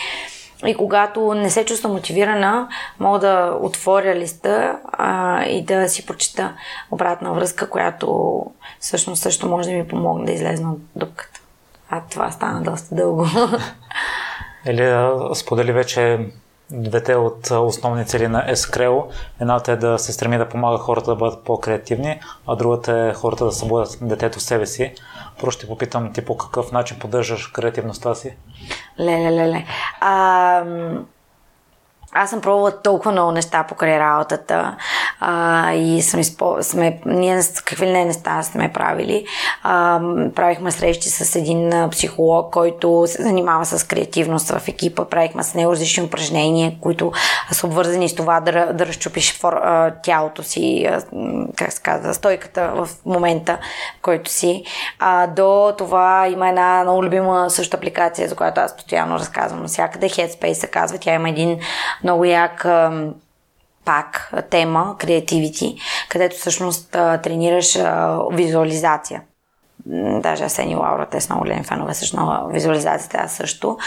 [0.66, 2.68] И когато не се чувствам мотивирана,
[3.00, 6.52] мога да отворя листа а, и да си прочита
[6.90, 8.40] обратна връзка, която
[8.80, 11.40] всъщност също може да ми помогне да излезна от дупката.
[11.90, 13.26] А това стана доста дълго.
[14.66, 16.18] Или сподели вече
[16.70, 19.04] двете от основни цели на Escreo.
[19.40, 23.44] Едната е да се стреми да помага хората да бъдат по-креативни, а другата е хората
[23.44, 24.94] да събудят детето в себе си.
[25.40, 28.36] Просто ще попитам ти по какъв начин поддържаш креативността си?
[29.00, 29.64] Леле, леле.
[30.00, 30.64] А,
[32.14, 34.76] аз съм пробвала толкова много неща покрай работата
[35.20, 36.56] а, и съм изпо...
[36.60, 39.26] сме, ние какви ли не неща сме правили.
[39.62, 40.00] А,
[40.34, 45.04] правихме срещи с един психолог, който се занимава с креативност в екипа.
[45.04, 47.12] Правихме с него различни упражнения, които
[47.52, 49.60] са обвързани с това да, да разчупиш фор,
[50.02, 50.88] тялото си,
[51.56, 53.58] как се казва, стойката в момента,
[53.98, 54.64] в който си.
[54.98, 60.08] А, до това има една много любима също апликация, за която аз постоянно разказвам навсякъде.
[60.08, 60.98] Headspace се казва.
[60.98, 61.58] Тя има един
[62.04, 62.66] много як
[63.84, 65.76] пак тема, креативити,
[66.08, 66.90] където всъщност
[67.22, 67.78] тренираш
[68.32, 69.22] визуализация.
[70.20, 73.78] Даже Асени Лаура, те са много големи фенове също визуализацията, аз също.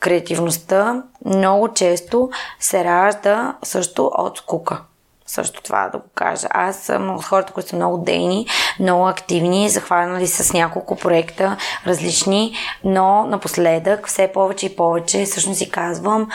[0.00, 2.30] Креативността много често
[2.60, 4.80] се ражда също от скука.
[5.26, 6.48] Също това да го кажа.
[6.50, 8.46] Аз съм от хората, които са много дейни,
[8.80, 12.54] много активни, захванали с няколко проекта различни,
[12.84, 16.28] но напоследък все повече и повече всъщност си казвам,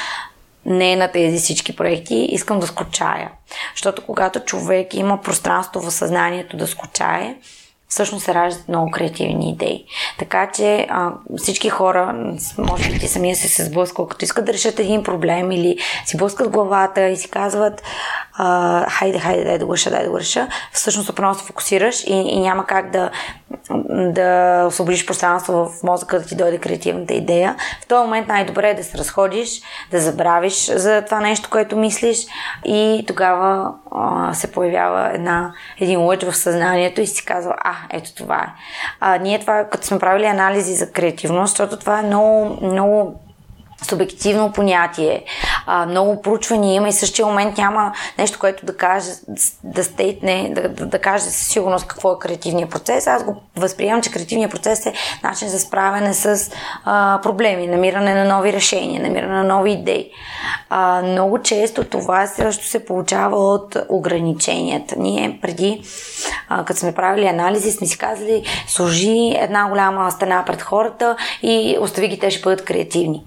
[0.69, 3.31] не на тези всички проекти, искам да скучая.
[3.75, 7.35] Защото когато човек има пространство в съзнанието да скучае,
[7.89, 9.85] всъщност се раждат много креативни идеи.
[10.19, 14.53] Така че а, всички хора, може би ти самия се се сблъскал, като искат да
[14.53, 17.83] решат един проблем или си блъскат главата и си казват
[18.33, 22.03] а, хайде, хайде, дай да го реша, дай да го реша, всъщност отново се фокусираш
[22.03, 23.11] и, и няма как да,
[23.89, 27.55] да освободиш пространство в мозъка да ти дойде креативната идея.
[27.81, 32.17] В този момент най-добре е да се разходиш, да забравиш за това нещо, което мислиш
[32.65, 33.73] и тогава
[34.33, 38.53] се появява една, един лъч в съзнанието и си казва, а, ето това е.
[38.99, 43.19] А, ние това, като сме правили анализи за креативност, защото това е много, много
[43.81, 45.23] субективно понятие.
[45.65, 49.11] А, много проучвания има и същия момент няма нещо, което да каже,
[49.63, 53.07] да стейтне, да, да, да каже със сигурност какво е креативният процес.
[53.07, 56.51] Аз го възприемам, че креативният процес е начин за справяне с
[56.85, 60.11] а, проблеми, намиране на нови решения, намиране на нови идеи.
[60.69, 64.95] А, много често това също се получава от ограниченията.
[64.97, 65.81] Ние преди,
[66.49, 71.77] а, като сме правили анализи, сме си казали, сложи една голяма стена пред хората и
[71.81, 73.23] остави ги, те ще бъдат креативни.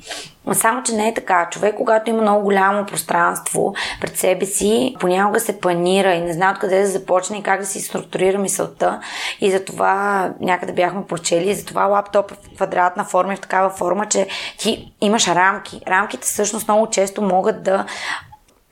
[0.52, 1.48] Само, че не е така.
[1.50, 6.52] Човек, когато има много голямо пространство пред себе си, понякога се планира и не знае
[6.52, 9.00] откъде да започне и как да си структурира мисълта.
[9.40, 13.70] И затова някъде бяхме прочели, и затова лаптоп е в квадратна форма и в такава
[13.70, 14.28] форма, че
[14.58, 15.80] ти имаш рамки.
[15.88, 17.84] Рамките всъщност много често могат да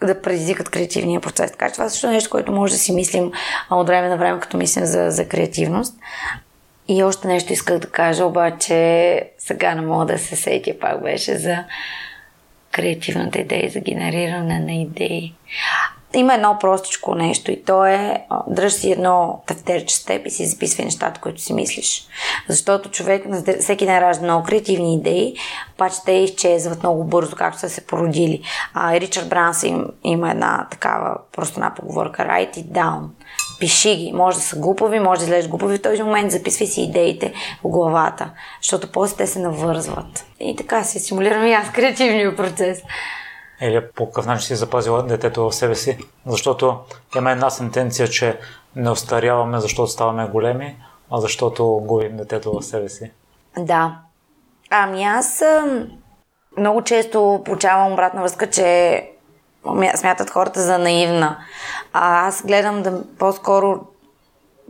[0.02, 1.50] да предизвикат креативния процес.
[1.50, 3.33] Така че това е също нещо, което може да си мислим
[3.70, 5.94] от време на време, като мислим за, за креативност.
[6.92, 11.38] И още нещо исках да кажа, обаче сега не мога да се сетя, пак беше
[11.38, 11.64] за
[12.72, 15.35] креативната идея, за генериране на идеи.
[16.14, 20.46] Има едно простичко нещо и то е дръж си едно тефтерче с теб и си
[20.46, 22.07] записвай нещата, които си мислиш.
[22.48, 23.26] Защото човек
[23.61, 25.35] всеки ден ражда много креативни идеи,
[25.74, 28.42] обаче те изчезват много бързо, както са се породили.
[28.74, 33.00] А, Ричард Бранс им, има една такава просто една поговорка write it down
[33.61, 34.12] пиши ги.
[34.12, 37.33] Може да са глупави, може да излезеш глупави в този момент, записвай си идеите
[37.64, 38.31] в главата,
[38.62, 40.27] защото после те се навързват.
[40.40, 42.83] И така се симулирам и аз креативния процес.
[43.61, 45.99] Или по какъв начин си запазила детето в себе си?
[46.27, 46.79] Защото
[47.16, 48.38] има една сентенция, че
[48.77, 50.77] не остаряваме, защото ставаме големи,
[51.11, 53.11] а защото губим детето в себе си.
[53.59, 53.99] Да.
[54.70, 55.42] Ами аз
[56.59, 59.10] много често получавам обратна връзка, че
[59.96, 61.37] смятат хората за наивна.
[61.92, 63.81] А аз гледам да по-скоро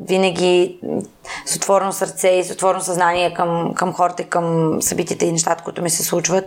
[0.09, 0.81] винаги
[1.47, 5.83] с отворено сърце и с отворено съзнание към, към хората към събитията и нещата, които
[5.83, 6.45] ми се случват.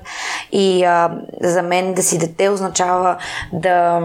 [0.51, 3.17] И а, за мен да си дете означава
[3.53, 4.01] да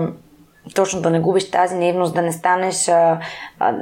[0.74, 3.18] точно да не губиш тази наивност, да не станеш а,
[3.58, 3.74] а,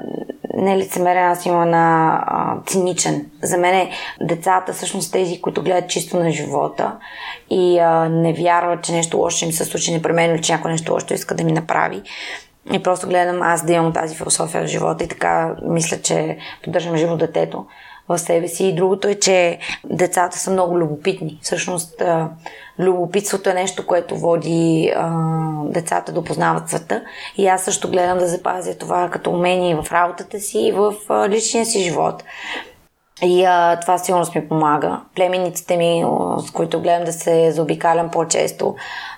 [0.55, 3.27] не лицемерен, аз има на а, циничен.
[3.43, 6.97] За мен е децата всъщност тези, които гледат чисто на живота
[7.51, 11.15] и а, не вярват, че нещо лошо им се случи непременно, че някой нещо лошо
[11.15, 12.03] иска да ми направи.
[12.73, 16.97] И просто гледам аз да имам тази философия в живота и така мисля, че поддържам
[16.97, 17.67] живо детето
[18.09, 18.67] в себе си.
[18.67, 21.39] И другото е, че децата са много любопитни.
[21.43, 22.03] Всъщност,
[22.79, 24.93] любопитството е нещо, което води
[25.65, 27.03] децата да опознават света.
[27.37, 30.95] И аз също гледам да запазя това като умение в работата си и в
[31.29, 32.25] личния си живот.
[33.23, 35.01] И а, това сигурно ми помага.
[35.15, 36.05] Племенниците ми,
[36.39, 38.75] с които гледам да се заобикалям по-често,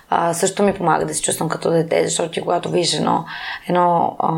[0.09, 3.25] а, също ми помага да се чувствам като дете, защото ти когато виждаш едно,
[3.67, 4.29] едно а,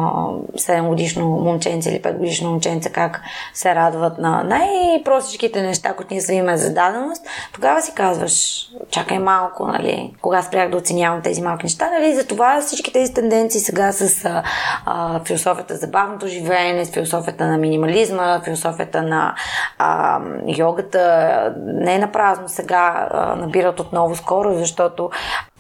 [0.57, 3.21] 7 годишно момченце или 5 годишно момченце как
[3.53, 9.67] се радват на най-простичките неща, които ние имаме за даденост, тогава си казваш, чакай малко,
[9.67, 14.25] нали, кога спрях да оценявам тези малки неща, нали, затова всички тези тенденции сега с
[14.25, 14.43] а,
[14.85, 19.35] а, философията за бавното живеене, с философията на минимализма, философията на
[19.77, 25.09] а, йогата, не е напразно сега а, набират отново скоро, защото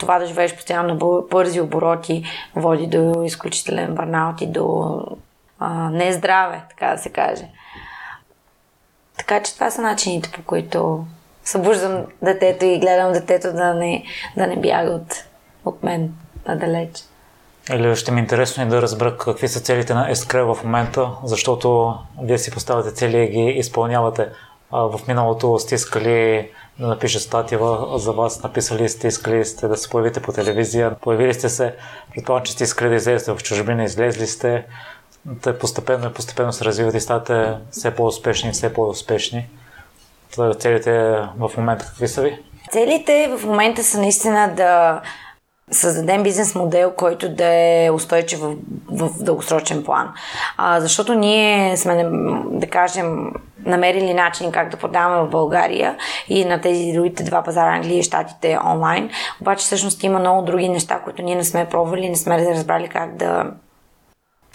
[0.01, 2.23] това да живееш постоянно на бързи обороти
[2.55, 4.97] води до изключителен бърнаут и до
[5.59, 7.45] а, нездраве, така да се каже.
[9.17, 11.05] Така че това са начините, по които
[11.43, 14.03] събуждам детето и гледам детето да не,
[14.37, 15.25] да не бяга от,
[15.65, 16.13] от мен
[16.47, 17.03] надалеч.
[17.71, 21.09] Или ще ми е интересно и да разбера какви са целите на Ескрел в момента,
[21.23, 24.29] защото вие си поставяте цели и ги изпълнявате.
[24.71, 26.49] А в миналото сте искали
[26.81, 27.59] да напише статия
[27.95, 31.75] за вас, написали сте, искали сте да се появите по телевизия, появили сте се,
[32.15, 34.65] предполагам, че сте искали да излезете в чужбина, излезли сте,
[35.41, 39.49] те постепенно и постепенно се развиват и ставате все по-успешни, все по-успешни.
[40.59, 40.91] Целите
[41.37, 41.85] в момента.
[41.85, 42.39] Какви са ви?
[42.71, 45.01] Целите в момента са наистина да
[45.71, 48.55] създадем бизнес модел, който да е устойчив в,
[48.89, 50.13] в дългосрочен план.
[50.57, 52.09] А, защото ние сме,
[52.45, 53.33] да кажем,
[53.65, 55.97] намерили начин как да продаваме в България
[56.29, 59.09] и на тези другите два пазара, Англия и Штатите онлайн.
[59.41, 63.15] Обаче всъщност има много други неща, които ние не сме пробвали, не сме разбрали как
[63.15, 63.51] да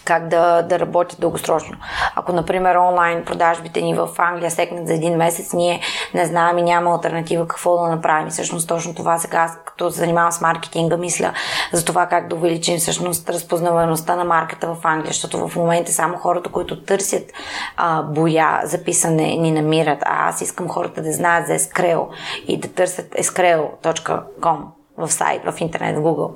[0.07, 1.77] как да, да работят дългосрочно.
[2.14, 5.81] Ако, например, онлайн продажбите ни в Англия секнат за един месец, ние
[6.14, 8.29] не знаем и няма альтернатива какво да направим.
[8.29, 11.33] Всъщност точно това сега, като се занимавам с маркетинга, мисля
[11.73, 16.16] за това как да увеличим всъщност разпознаваемостта на марката в Англия, защото в момента само
[16.16, 17.33] хората, които търсят
[17.77, 19.99] а, боя за писане, ни намират.
[20.03, 22.07] А аз искам хората да знаят за Escreo
[22.49, 26.30] и да търсят escreo.com в сайт, в интернет, в Google.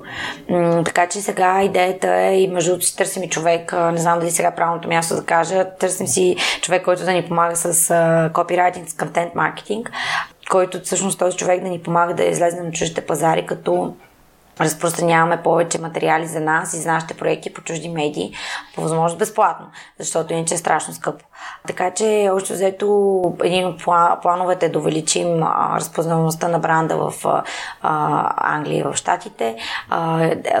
[0.85, 4.31] Така че сега идеята е и между другото си търсим и човек, не знам дали
[4.31, 7.95] сега е правилното място да кажа, търсим си човек, който да ни помага с
[8.33, 9.91] копирайтинг, с контент маркетинг,
[10.49, 13.93] който всъщност този човек да ни помага да излезе на чуждите пазари, като
[14.59, 18.33] разпространяваме повече материали за нас и за нашите проекти по чужди медии,
[18.75, 19.65] по възможност безплатно,
[19.99, 21.25] защото иначе е страшно скъпо.
[21.67, 23.83] Така че, още взето, един от
[24.21, 25.43] плановете е да увеличим
[25.75, 27.13] разпознаваността на бранда в
[27.81, 29.55] а, Англия и в Штатите.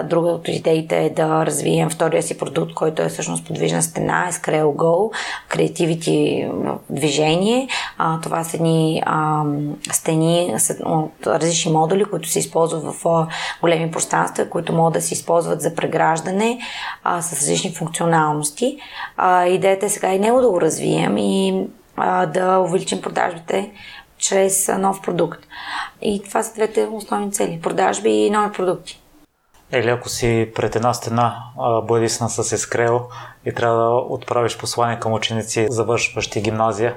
[0.03, 4.31] Друга от идеите е да развием втория си продукт, който е всъщност подвижна стена, е
[4.31, 5.13] Screll Go,
[5.49, 6.51] Creativity
[6.89, 7.67] движение.
[7.97, 9.43] А, това са едни а,
[9.91, 13.27] стени от различни модули, които се използват в
[13.61, 16.59] големи пространства, които могат да се използват за преграждане
[17.03, 18.77] а, с различни функционалности.
[19.17, 21.67] А, идеята е сега и него да го развием и
[21.97, 23.71] а, да увеличим продажбите
[24.17, 25.39] чрез нов продукт.
[26.01, 27.59] И това са двете основни цели.
[27.63, 29.01] Продажби и нови продукти.
[29.73, 31.43] Или ако си пред една стена
[31.83, 33.07] бъдисна с ескрел
[33.45, 36.95] и трябва да отправиш послание към ученици, завършващи гимназия,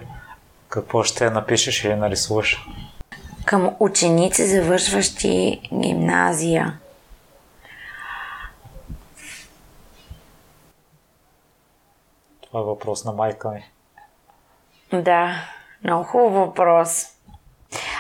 [0.68, 2.66] какво ще напишеш или нарисуваш?
[3.45, 6.78] Към ученици, завършващи гимназия.
[12.47, 13.70] Това е въпрос на майка ми.
[15.03, 15.34] Да,
[15.84, 17.07] много хубав въпрос.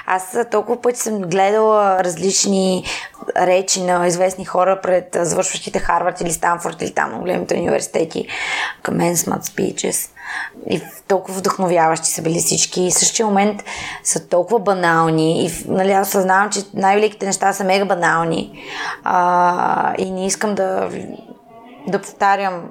[0.06, 2.84] Аз толкова пъти съм гледала различни
[3.36, 8.28] речи на известни хора пред завършващите Харвард или Станфорд или там големите университети.
[8.82, 10.13] Commencement speeches.
[10.70, 12.82] И толкова вдъхновяващи са били всички.
[12.82, 13.64] И същия момент
[14.04, 15.46] са толкова банални.
[15.46, 18.62] И нали, аз съзнавам, че най-великите неща са мега банални.
[19.04, 20.90] А, и не искам да,
[21.88, 22.62] да повтарям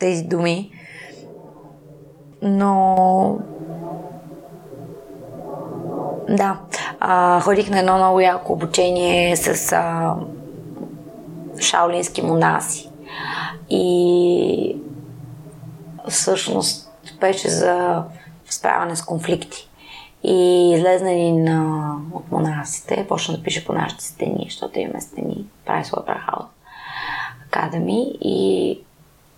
[0.00, 0.70] тези думи.
[2.42, 3.38] Но
[6.28, 6.60] да,
[7.00, 10.14] а, ходих на едно много яко обучение с а,
[11.60, 12.90] шаолински монаси.
[13.70, 14.76] И
[16.08, 16.90] всъщност
[17.20, 18.04] беше за
[18.50, 19.68] справяне с конфликти.
[20.22, 21.58] И излезна един
[22.12, 26.46] от монасите, почна да пише по нашите стени, защото имаме стени, прави Pricewaterhouse
[27.50, 28.80] Academy и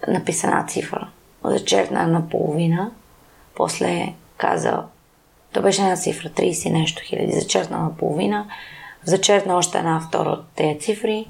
[0.08, 1.08] написа една цифра.
[1.44, 2.90] Зачеркна на половина,
[3.54, 4.82] после каза,
[5.52, 8.46] то беше една цифра, 30 нещо хиляди, зачеркна на половина,
[9.04, 11.26] зачеркна още една втора от тези цифри,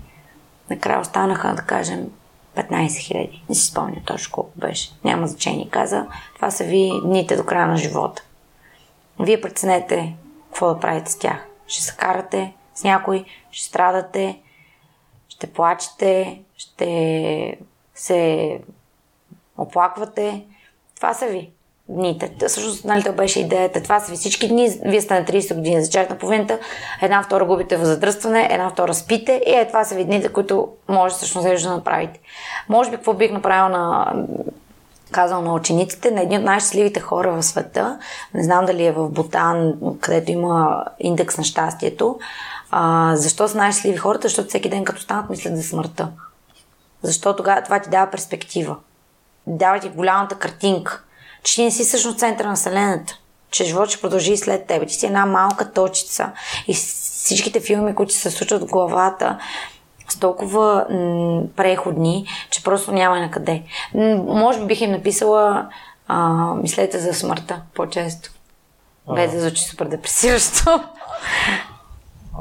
[0.71, 2.11] накрая останаха, да кажем,
[2.59, 3.45] 15 хиляди.
[3.49, 4.91] Не си спомня точно колко беше.
[5.05, 5.69] Няма значение.
[5.71, 8.23] Каза, това са ви дните до края на живота.
[9.21, 11.47] Вие преценете какво да правите с тях.
[11.67, 14.41] Ще се карате с някой, ще страдате,
[15.29, 17.59] ще плачете, ще
[17.95, 18.61] се
[19.59, 20.45] оплаквате.
[20.97, 21.51] Това са ви
[21.89, 22.33] дните.
[22.49, 23.83] Всъщност, нали, това беше идеята.
[23.83, 24.79] Това са ви всички дни.
[24.85, 26.59] Вие сте на 30 години за чак на половината.
[27.03, 29.43] Една втора губите в задръстване, една втора спите.
[29.47, 32.21] И е, това са ви дните, които може всъщност да направите.
[32.69, 34.13] Може би какво бих направил на
[35.11, 37.99] казал на учениците, на един от най-щастливите хора в света,
[38.35, 42.19] не знам дали е в Бутан, където има индекс на щастието,
[42.71, 44.29] а, защо са най-щастливи хората?
[44.29, 46.09] Защото всеки ден като станат мислят за смъртта.
[47.03, 48.77] Защо тогава това ти дава перспектива?
[49.47, 51.05] Дава ти голямата картинка
[51.49, 53.19] че ти не си всъщност центъра на Вселената,
[53.51, 54.87] че живот ще продължи и след тебе.
[54.87, 56.33] Ти си една малка точица
[56.67, 59.39] и всичките филми, които се случват в главата,
[60.09, 63.63] са толкова м- преходни, че просто няма на къде.
[63.95, 65.69] М- може би бих им написала
[66.09, 68.31] а, мислете за смъртта по-често.
[69.15, 70.81] Без да звучи супер депресиращо.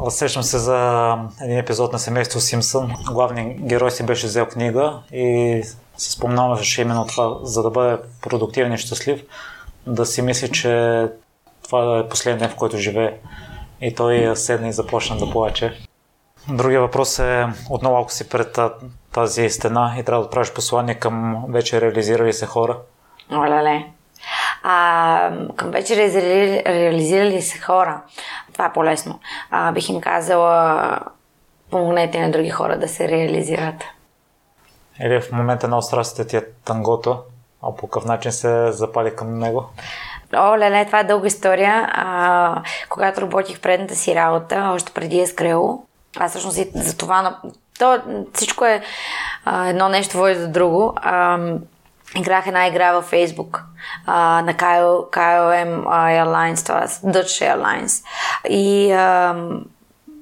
[0.10, 2.94] Сещам се за един епизод на семейство Симпсън.
[3.12, 5.64] Главният герой си беше взел книга и
[5.98, 9.22] се спомняваше именно това, за да бъде продуктивен и щастлив,
[9.88, 11.04] да си мисли, че
[11.64, 13.14] това е последния ден, в който живее.
[13.82, 15.78] И той седна и започна да плаче.
[16.50, 18.60] Другия въпрос е, отново ако си пред
[19.12, 22.78] тази стена и трябва да правиш послание към вече реализирали се хора.
[23.32, 23.86] Оле-ле.
[24.64, 28.02] А, към вече реализирали, реализирали се хора.
[28.54, 29.20] Това е по-лесно.
[29.52, 31.00] А, бих им казала,
[31.72, 33.84] помогнете на други хора да се реализират.
[35.02, 37.20] Или в момента на страстите ти е тангото,
[37.64, 39.66] а по какъв начин се запали към него?
[40.36, 41.90] О, леле, това е дълга история.
[41.92, 45.84] А, когато работих предната си работа, още преди Ескрело,
[46.18, 47.40] аз всъщност за това...
[47.80, 48.02] То,
[48.34, 48.82] всичко е
[49.46, 50.94] а, едно нещо води до друго.
[50.96, 51.40] А,
[52.16, 53.64] играх една игра във Фейсбук
[54.06, 58.06] а, на KLM Airlines, това Dutch Airlines.
[58.50, 59.36] И, а,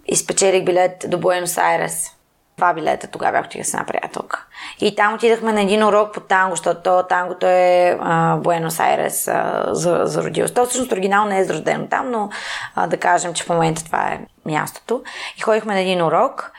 [0.07, 2.11] и спечелих билет до Буенос Айрес.
[2.57, 4.44] Два билета тогава бях с една приятелка.
[4.81, 7.99] И там отидахме на един урок по танго, защото тангото е
[8.37, 9.25] Буенос Айрес
[9.71, 10.55] за, за родилост.
[10.55, 12.29] То всъщност оригинално не е зародено там, но
[12.75, 15.03] а, да кажем, че в момента това е мястото.
[15.37, 16.51] И ходихме на един урок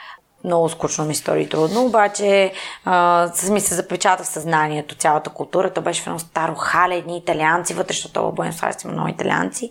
[0.46, 2.52] много скучно ми стори трудно, обаче
[2.84, 5.70] а, ми се запечата в съзнанието цялата култура.
[5.70, 9.08] То беше в едно старо хале, едни италианци, вътре, защото в Буенос Айрес има много
[9.08, 9.70] италианци.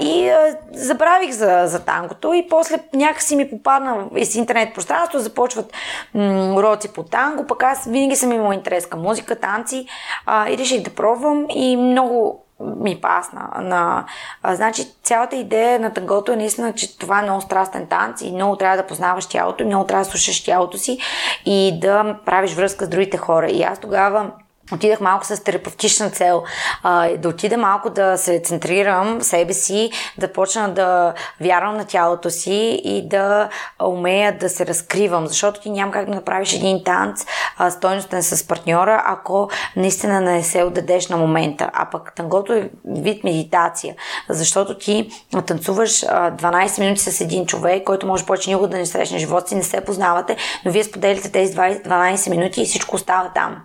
[0.00, 5.72] И а, забравих за, за тангото и после някакси ми попадна из интернет пространство, започват
[6.14, 9.86] м- уроци по танго, пък аз винаги съм имала интерес към музика, танци
[10.26, 12.43] а, и реших да пробвам и много
[12.80, 13.48] ми пасна.
[13.60, 14.04] На,
[14.42, 18.32] а, значи цялата идея на тангото е наистина, че това е много страстен танц и
[18.32, 20.98] много трябва да познаваш тялото много трябва да слушаш тялото си
[21.46, 23.48] и да правиш връзка с другите хора.
[23.48, 24.30] И аз тогава
[24.72, 26.42] Отидах малко с терапевтична цел,
[26.82, 31.84] а, да отида малко да се центрирам в себе си, да почна да вярвам на
[31.84, 33.48] тялото си и да
[33.82, 37.26] умея да се разкривам, защото ти няма как да направиш един танц
[37.58, 41.70] а, стойностен с партньора, ако наистина не се отдадеш на момента.
[41.72, 43.94] А пък тангото е вид медитация,
[44.28, 45.08] защото ти
[45.46, 49.48] танцуваш а, 12 минути с един човек, който може повече никога да не срещне живота
[49.48, 53.56] си, не се познавате, но вие споделите тези 20, 12 минути и всичко остава там.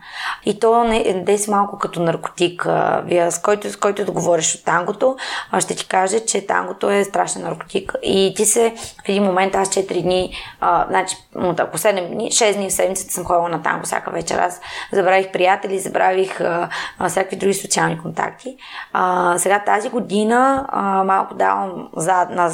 [0.45, 2.67] И то не, действа малко като наркотик.
[3.03, 5.17] Вие, с, който, с който да говориш от тангото,
[5.59, 7.93] ще ти каже, че тангото е страшен наркотик.
[8.03, 8.73] И ти се,
[9.05, 11.15] в един момент, аз 4 дни, а, значи,
[11.57, 14.37] ако 7 дни, 6 дни в седмицата съм ходила на танго всяка вечер.
[14.37, 14.61] Аз
[14.93, 16.69] забравих приятели, забравих а,
[16.99, 18.57] а, всякакви други социални контакти.
[18.93, 22.49] А, сега тази година а, малко давам зад, на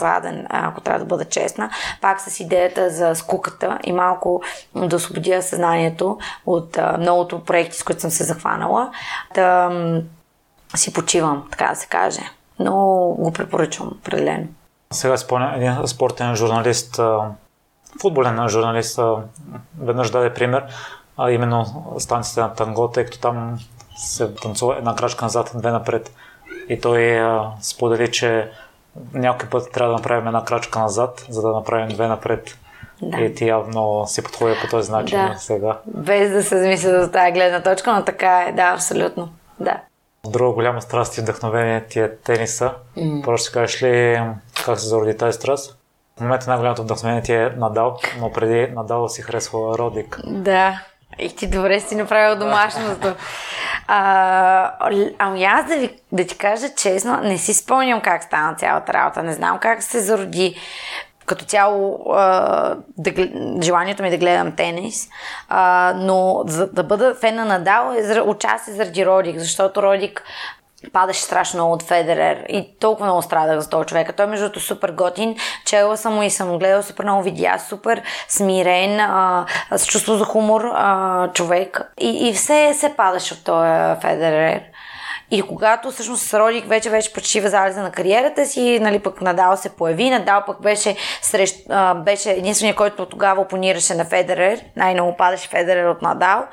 [0.49, 1.69] ако трябва да бъда честна,
[2.01, 4.41] пак с идеята за скуката и малко
[4.75, 8.91] да освободя съзнанието от а, многото проекти, с които съм се захванала,
[9.35, 9.71] да
[10.75, 12.21] си почивам, така да се каже.
[12.59, 12.73] Но
[13.19, 14.47] го препоръчвам, определено.
[14.91, 16.99] Сега спомня един спортен журналист,
[18.01, 18.99] футболен журналист,
[19.79, 20.65] веднъж даде пример,
[21.17, 23.59] а именно станцията на танго, тъй като там
[23.97, 26.11] се танцува една крачка назад, две напред.
[26.69, 27.21] И той
[27.61, 28.51] сподели, че
[29.13, 32.57] някой път трябва да направим една крачка назад, за да направим две напред.
[33.01, 33.17] Да.
[33.17, 35.35] И ти явно си подходи по този начин да.
[35.37, 35.79] сега.
[35.85, 39.29] Без да се замисля за тази гледна точка, но така е, да, абсолютно.
[39.59, 39.81] Да.
[40.27, 42.71] Друга голяма страст и вдъхновение ти е тениса.
[42.97, 43.23] Mm.
[43.23, 44.21] Просто кажеш ли
[44.65, 45.77] как се зароди тази страст?
[46.17, 50.19] В момента най-голямото вдъхновение ти е Надал, но преди Надал си харесва Родик.
[50.25, 50.79] Да,
[51.19, 53.15] и ти добре си направил домашното.
[53.87, 54.71] А,
[55.19, 59.23] ами аз да, ви, да ти кажа честно, не си спомням как стана цялата работа.
[59.23, 60.55] Не знам как се зароди
[61.25, 63.11] като цяло а, да,
[63.61, 65.09] желанието ми е да гледам тенис,
[65.49, 70.23] а, но за да бъда фен на Надал е отчасти заради Родик, защото Родик
[70.93, 74.15] падаше страшно много от Федерер и толкова много страдах за този човек.
[74.17, 78.99] Той между супер готин, чела съм му и съм гледал супер много видеа, супер смирен,
[78.99, 79.45] а,
[79.77, 84.61] с чувство за хумор а, човек и, и все се падаше от този Федерер.
[85.31, 89.57] И когато всъщност с Родик вече вече почти в на кариерата си, нали, пък Надал
[89.57, 95.17] се появи, Надал пък беше, срещ, а, беше единствения, който тогава опонираше на Федерер, най-много
[95.17, 96.45] падаше Федерер от Надал.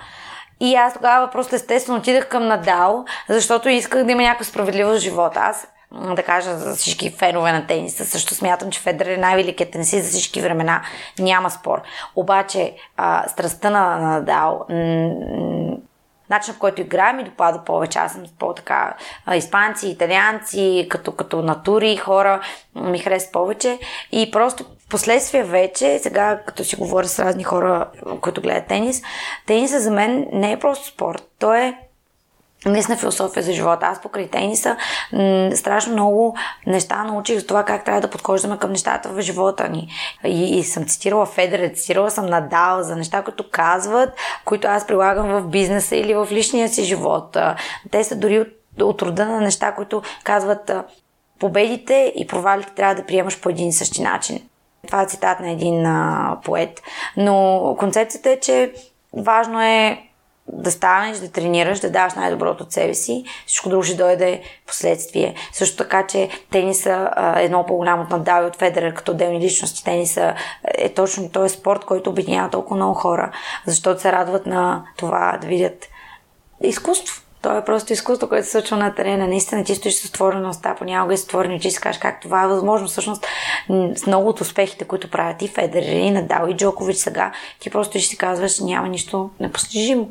[0.60, 5.02] И аз тогава просто естествено отидах към Надал, защото исках да има някаква справедливост в
[5.02, 5.40] живота.
[5.40, 8.04] Аз да кажа за всички фенове на тениса.
[8.04, 10.82] Също смятам, че Федерер е най-великият тенисист за всички времена.
[11.18, 11.82] Няма спор.
[12.16, 14.66] Обаче а, страстта на Надал,
[16.32, 17.98] начинът, по който играе, ми допада повече.
[17.98, 18.94] Аз съм по-така
[19.34, 22.40] испанци, италианци, като, като натури хора
[22.74, 23.78] ми харесва повече.
[24.12, 27.86] И просто последствие вече, сега като си говоря с разни хора,
[28.20, 29.02] които гледат тенис,
[29.46, 31.22] тениса за мен не е просто спорт.
[31.38, 31.78] То е
[32.66, 33.86] наистина философия за живота.
[33.86, 34.76] Аз покрай тениса
[35.12, 36.36] м- страшно много
[36.66, 39.88] неща научих за това как трябва да подхождаме към нещата в живота ни.
[40.24, 44.08] И, и съм цитирала Федере, цитирала съм Надал за неща, които казват,
[44.44, 47.36] които аз прилагам в бизнеса или в личния си живот.
[47.90, 48.48] Те са дори от,
[48.80, 50.70] от рода на неща, които казват
[51.38, 54.40] победите и провалите трябва да приемаш по един и същи начин.
[54.86, 56.82] Това е цитат на един а, поет.
[57.16, 58.72] Но концепцията е, че
[59.12, 60.11] важно е
[60.48, 65.34] да станеш, да тренираш, да даваш най-доброто от себе си, всичко друго ще дойде последствие.
[65.52, 69.84] Също така, че тениса е едно по-голям от Надал и от Федерер като отделни личности.
[69.84, 70.34] Тениса
[70.64, 73.32] е точно този спорт, който обединява толкова много хора,
[73.66, 75.88] защото се радват на това да видят
[76.62, 77.22] изкуство.
[77.42, 79.26] То е просто изкуство, което се случва на терена.
[79.26, 82.42] Наистина ти стоиш с отворена уста, понякога е с отворени и си кажеш как това
[82.42, 82.88] е възможно.
[82.88, 83.26] Всъщност,
[83.96, 87.98] с много от успехите, които правят и Федер, и Надал, и Джокович сега, ти просто
[87.98, 90.08] ще си казваш, няма нищо непостижимо.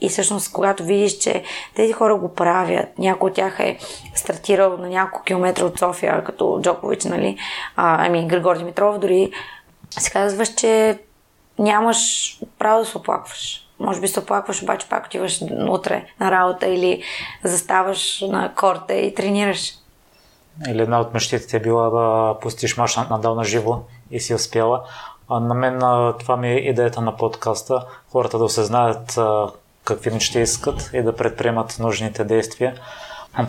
[0.00, 3.78] И всъщност, когато видиш, че тези хора го правят, някой от тях е
[4.14, 7.38] стартирал на няколко километра от София, като Джокович, нали,
[7.76, 9.32] ами Григор Димитров, дори
[9.90, 10.98] си казваш, че
[11.58, 13.60] нямаш право да се оплакваш.
[13.80, 17.02] Може би се оплакваш, обаче пак отиваш утре на работа или
[17.44, 19.72] заставаш на корта и тренираш.
[20.68, 23.80] Или една от мечтите е била да пустиш мач надал на живо
[24.10, 24.84] и си успяла.
[25.28, 25.78] А на мен
[26.20, 27.86] това ми е идеята на подкаста.
[28.12, 29.18] Хората да осъзнаят
[29.84, 32.74] какви неща искат и да предприемат нужните действия.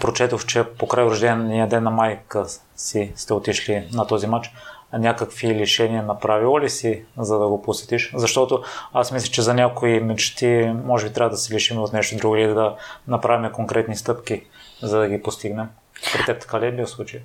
[0.01, 4.51] Прочетох, че покрай рождения ден на майка си сте отишли на този матч
[4.93, 8.11] някакви лишения направила ли си, за да го посетиш?
[8.15, 8.63] Защото
[8.93, 12.35] аз мисля, че за някои мечти може би трябва да се лишим от нещо друго
[12.35, 12.75] или да
[13.07, 14.43] направим конкретни стъпки,
[14.81, 15.67] за да ги постигнем.
[16.13, 17.21] При теб така ли е бил случай?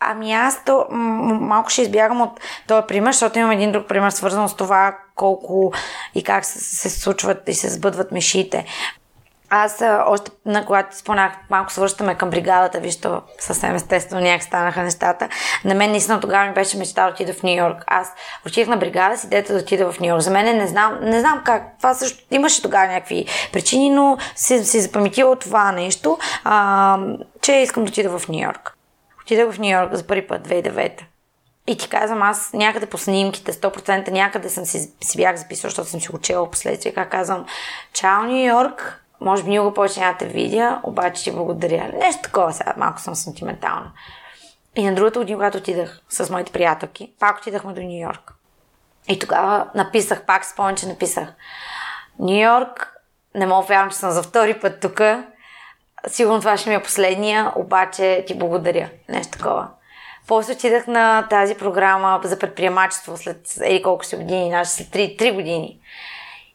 [0.00, 4.48] ами аз то, малко ще избягам от този пример, защото имам един друг пример, свързан
[4.48, 5.72] с това колко
[6.14, 8.64] и как се, случват и се сбъдват мешите.
[9.50, 13.08] Аз още, на когато спонах, малко свършваме към бригадата, вижте,
[13.38, 15.28] съвсем естествено някак станаха нещата.
[15.64, 17.84] На мен наистина тогава ми беше мечта да отида в Нью Йорк.
[17.86, 18.12] Аз
[18.46, 20.20] отидах на бригада си, дете да отида в Нью Йорк.
[20.20, 21.62] За мен не знам, не знам как.
[21.78, 26.98] Това също имаше тогава някакви причини, но си, си запаметила това нещо, а,
[27.40, 28.74] че искам да отида в Нью Йорк.
[29.22, 31.07] Отидах в Нью Йорк за първи път, 2009
[31.68, 35.88] и ти казвам, аз някъде по снимките, 100% някъде съм си, си бях записала, защото
[35.88, 37.46] съм си учила в последствие, как казвам,
[37.92, 41.92] чао Нью Йорк, може би много повече няма видя, обаче ти благодаря.
[41.98, 43.92] Нещо такова сега, малко съм сантиментална.
[44.76, 48.34] И на другата година, когато отидах с моите приятелки, пак отидахме до Нью Йорк.
[49.08, 51.28] И тогава написах, пак спомням, че написах.
[52.18, 52.92] Нью Йорк,
[53.34, 55.00] не мога вярвам, че съм за втори път тук.
[56.06, 58.90] Сигурно това ще ми е последния, обаче ти благодаря.
[59.08, 59.68] Нещо такова.
[60.28, 65.18] После отидах на тази програма за предприемачество след еди колко си години, значи след 3,
[65.18, 65.78] 3 години.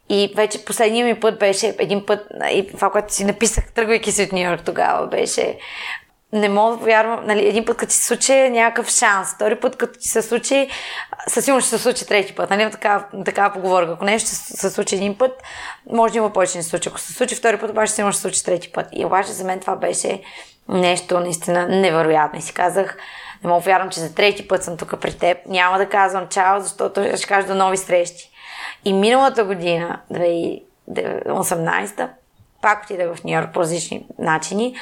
[0.09, 4.23] И вече последния ми път беше един път, и това, което си написах, тръгвайки си
[4.23, 5.57] от Нью Йорк тогава, беше
[6.33, 9.59] не мога да вярвам, нали, един път като ти се случи е някакъв шанс, втори
[9.59, 10.69] път като ти се случи,
[11.27, 13.91] със сигурност ще се случи трети път, нали, такава, такава поговорка.
[13.91, 15.31] Ако нещо се случи един път,
[15.91, 16.89] може да има повече не се случи.
[16.89, 18.87] Ако се случи втори път, обаче сигурно ще се случи трети път.
[18.91, 20.21] И обаче за мен това беше
[20.69, 22.39] нещо наистина невероятно.
[22.39, 22.97] И си казах,
[23.43, 25.37] не мога вярвам, че за трети път съм тук при теб.
[25.47, 28.29] Няма да казвам чао, защото ще кажа до нови срещи.
[28.85, 32.09] И миналата година, 2018,
[32.61, 34.75] пак отидах в Нью Йорк по различни начини.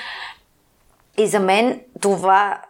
[1.18, 2.62] И за мен това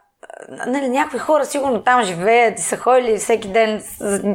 [0.67, 3.83] нали, някои хора сигурно там живеят и са ходили всеки ден.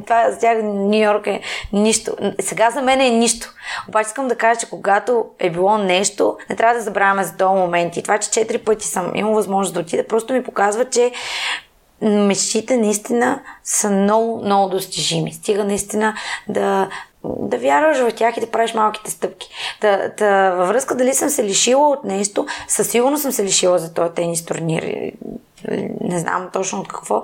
[0.04, 1.40] Това за тях Нью Йорк е
[1.72, 2.16] нищо.
[2.40, 3.52] Сега за мен е нищо.
[3.88, 7.60] Обаче искам да кажа, че когато е било нещо, не трябва да забравяме за този
[7.60, 7.96] момент.
[7.96, 11.12] И това, че четири пъти съм имал възможност да отида, просто ми показва, че
[12.02, 15.32] мечтите наистина са много, много достижими.
[15.32, 16.14] Стига наистина
[16.48, 16.88] да,
[17.24, 19.48] да вярваш в тях и да правиш малките стъпки.
[19.80, 23.78] Да, да, във връзка дали съм се лишила от нещо, със сигурност съм се лишила
[23.78, 25.12] за този тенис турнир.
[26.00, 27.22] Не знам точно от какво.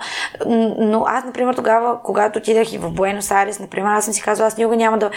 [0.78, 4.46] Но аз, например, тогава, когато отидах и в Буенос Айрес, например, аз съм си казала,
[4.46, 5.10] аз никога няма да,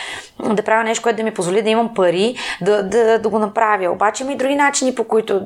[0.53, 3.91] да правя нещо, което да ми позволи да имам пари, да, да, да го направя.
[3.91, 5.41] Обаче има и други начини, по които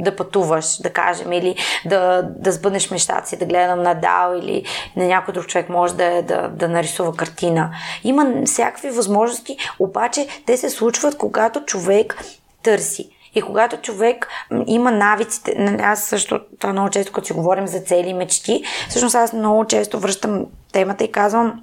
[0.00, 1.56] да пътуваш, да кажем, или
[1.86, 4.64] да, да сбъднеш мечтата си, да гледам на Дал или
[4.96, 7.70] на някой друг човек може да, да, да нарисува картина.
[8.04, 12.24] Има всякакви възможности, обаче те се случват, когато човек
[12.62, 13.10] търси.
[13.34, 14.28] И когато човек
[14.66, 18.62] има навиците, нали, аз също, това много често, като си говорим за цели и мечти,
[18.88, 21.62] всъщност аз много често връщам темата и казвам,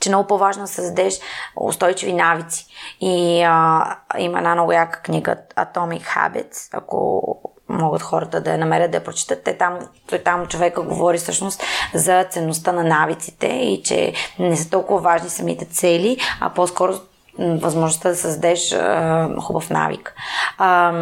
[0.00, 1.14] че е много по-важно да създадеш
[1.56, 2.66] устойчиви навици.
[3.00, 7.22] И а, има една много яка книга Atomic Habits, ако
[7.68, 9.44] могат хората да я намерят, да я прочитат.
[9.44, 9.78] Те там,
[10.08, 11.62] той там човека говори всъщност
[11.94, 16.94] за ценността на навиците и че не са толкова важни самите цели, а по-скоро
[17.38, 20.14] възможността да създадеш а, хубав навик.
[20.58, 20.92] А,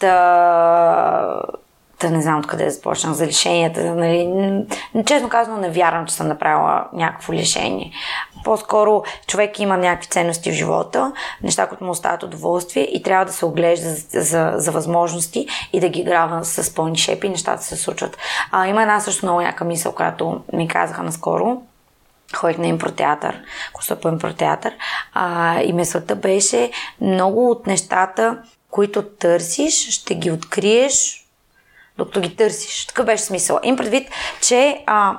[0.00, 1.40] да,
[2.00, 3.94] да не знам откъде да започна за лишенията.
[3.94, 4.64] Нали.
[5.06, 7.92] Честно казано, не вярвам, че съм направила някакво лишение.
[8.44, 11.12] По-скоро човек има някакви ценности в живота,
[11.42, 15.80] неща, които му остават удоволствие и трябва да се оглежда за, за, за възможности и
[15.80, 18.18] да ги грава с пълни шепи нещата се случват.
[18.50, 21.62] А, има една също много яка мисъл, която ми казаха наскоро
[22.36, 24.74] ходих на импротеатър, курса по импротеатър
[25.12, 26.70] а, и мисълта беше
[27.00, 28.38] много от нещата,
[28.70, 31.26] които търсиш, ще ги откриеш
[31.98, 32.86] докато ги търсиш.
[32.86, 33.60] Такъв беше смисъл.
[33.62, 34.10] Им предвид,
[34.40, 35.18] че а,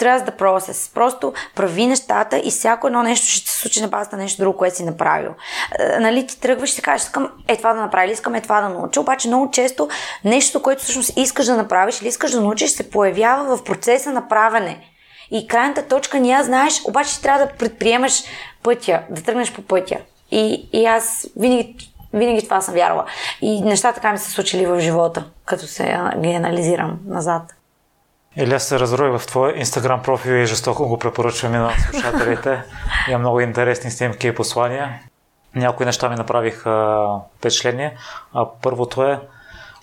[0.00, 0.94] Trust the process.
[0.94, 4.58] Просто прави нещата и всяко едно нещо ще се случи на базата на нещо друго,
[4.58, 5.34] което си направил.
[5.78, 8.60] А, нали, ти тръгваш и си кажеш, искам е това да направя, искам е това
[8.60, 9.88] да науча, обаче много често
[10.24, 14.28] нещо, което всъщност искаш да направиш или искаш да научиш, се появява в процеса на
[14.28, 14.95] правене.
[15.30, 18.22] И крайната точка ние знаеш, обаче ти трябва да предприемаш
[18.62, 19.96] пътя, да тръгнеш по пътя.
[20.30, 23.04] И, и аз винаги, винаги това съм вярвала.
[23.40, 27.42] И нещата така ми се случили в живота, като се ги анализирам назад.
[28.36, 32.62] Илия се разрои в твоя инстаграм профил и жестоко го препоръчвам и на слушателите.
[33.08, 35.00] Има много интересни снимки и послания.
[35.54, 37.06] Някои неща ми направиха
[37.38, 37.96] впечатление.
[38.34, 39.20] А първото е,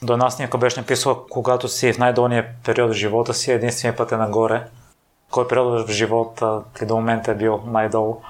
[0.01, 4.11] до една снимка беше написала, когато си в най-долния период в живота си, единственият път
[4.11, 4.63] е нагоре.
[5.33, 8.21] Кой период в живота ти до момента е бил най-долу?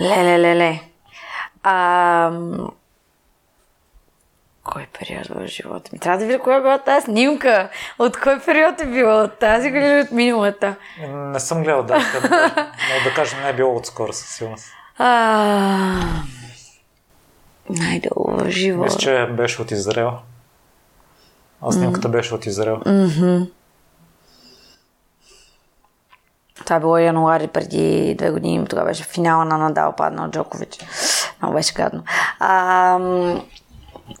[0.00, 0.80] Леле, леле.
[1.62, 2.32] А,
[4.64, 5.98] кой период в живота ми?
[5.98, 7.68] Трябва да видя коя е била тази снимка.
[7.98, 9.22] От кой период е била?
[9.22, 10.74] От тази или от миналата?
[11.08, 11.94] Не съм гледал, да.
[12.22, 12.70] да,
[13.04, 14.66] да, кажем, не е било отскоро със сигурност.
[14.98, 15.08] А,
[17.70, 18.84] най-долу в живота.
[18.84, 20.12] Мисля, че беше от Израел.
[21.62, 22.12] А снимката mm-hmm.
[22.12, 22.76] беше от Израел.
[22.76, 23.48] Mm-hmm.
[26.68, 28.66] Това било януари преди две години.
[28.66, 30.78] Тогава беше финала на Надал, падна Джокович.
[31.42, 32.02] Много беше гадно.
[32.38, 32.98] А,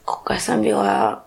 [0.06, 1.20] кога съм била...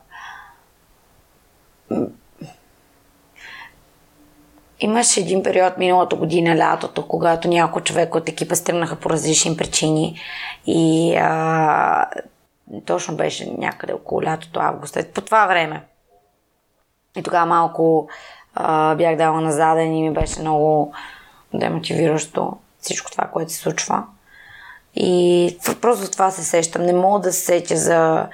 [4.80, 10.20] Имаше един период миналата година, лятото, когато няколко човек от екипа стръгнаха по различни причини
[10.66, 12.10] и а,
[12.86, 15.84] точно беше някъде около лятото, август, по това време.
[17.16, 18.10] И тогава малко
[18.96, 20.94] бях дала на заден и ми беше много
[21.54, 24.04] демотивиращо всичко това, което се случва.
[24.96, 26.82] И просто това се сещам.
[26.82, 28.28] Не мога да се сетя за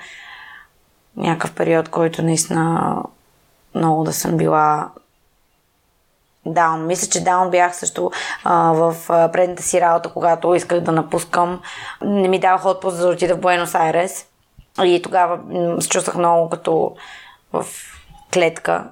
[1.18, 2.96] някакъв период, който наистина
[3.76, 4.90] много да съм била
[6.46, 6.86] даун.
[6.86, 8.12] Мисля, че даун бях също
[8.44, 11.62] а, в предната си работа, когато исках да напускам.
[12.02, 14.28] Не ми давах отпуск за да отида в Буенос Айрес.
[14.84, 15.40] И тогава
[15.82, 16.96] се чувствах много като
[17.54, 17.66] в
[18.34, 18.88] клетка.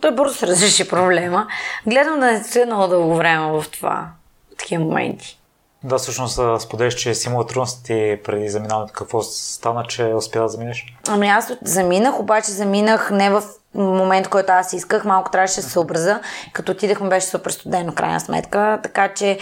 [0.00, 1.46] Той бързо се разреши проблема.
[1.86, 4.08] Гледам да не стоя много дълго време в това,
[4.52, 5.40] в такива моменти.
[5.84, 8.92] Да, всъщност споделиш, че си имала трудности преди заминаването.
[8.92, 10.86] Какво стана, че успя да заминеш?
[11.08, 13.42] Ами аз заминах, обаче заминах не в
[13.74, 15.04] момент, който аз исках.
[15.04, 16.20] Малко трябваше да се съобраза.
[16.52, 18.80] Като отидахме беше супер студено, крайна сметка.
[18.82, 19.38] Така че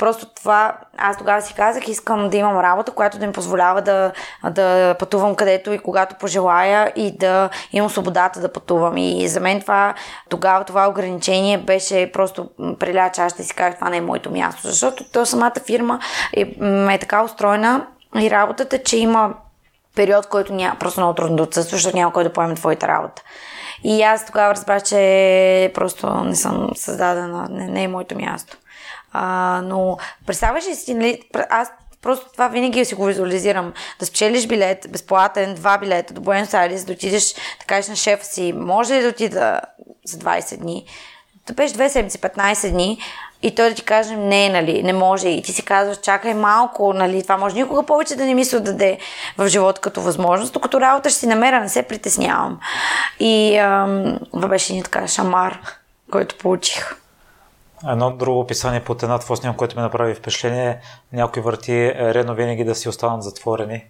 [0.00, 4.12] Просто това, аз тогава си казах, искам да имам работа, която да ми позволява да,
[4.50, 8.96] да пътувам където и когато пожелая и да имам свободата да пътувам.
[8.96, 9.94] И за мен това,
[10.28, 12.48] тогава това ограничение беше просто
[12.78, 14.60] преля чаша и си казах, това не е моето място.
[14.62, 16.00] Защото то самата фирма
[16.36, 16.40] е,
[16.94, 17.86] е така устроена
[18.20, 19.34] и работата, че има
[19.96, 23.22] период, който няма, просто много трудно да отсъства, защото няма кой да поеме твоята работа.
[23.84, 28.56] И аз тогава разбрах, че просто не съм създадена, не, не е моето място.
[29.12, 29.96] А, но
[30.26, 31.68] представяш ли си, нали, аз
[32.02, 33.72] просто това винаги си го визуализирам.
[33.98, 38.24] Да спечелиш билет, безплатен, два билета до Буенос Айрес, да отидеш, да кажеш на шефа
[38.24, 39.60] си, може ли да отида
[40.04, 40.84] за 20 дни?
[41.46, 42.98] Да беше 2 седмици, 15 дни
[43.42, 45.28] и той да ти каже, не, нали, не може.
[45.28, 48.60] И ти си казваш, чакай малко, нали, това може никога повече да не ми се
[48.60, 48.98] даде
[49.38, 52.60] в живота като възможност, докато работа ще си намеря, не се притеснявам.
[53.20, 55.60] И ам, беше един така шамар,
[56.10, 56.99] който получих.
[57.88, 60.80] Едно друго описание под една твоя снимка, което ми направи впечатление,
[61.12, 63.84] някои врати е редно винаги да си останат затворени.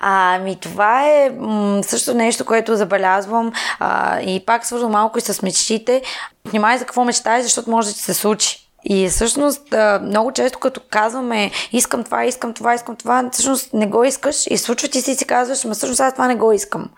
[0.00, 5.42] Ами това е м- също нещо, което забелязвам а, и пак свързвам малко и с
[5.42, 6.02] мечтите.
[6.44, 8.68] Внимай за какво мечтаеш, защото може да се случи.
[8.84, 9.62] И всъщност
[10.02, 14.58] много често като казваме искам това, искам това, искам това, всъщност не го искаш и
[14.58, 16.88] случва ти си си казваш, ма всъщност аз това не го искам.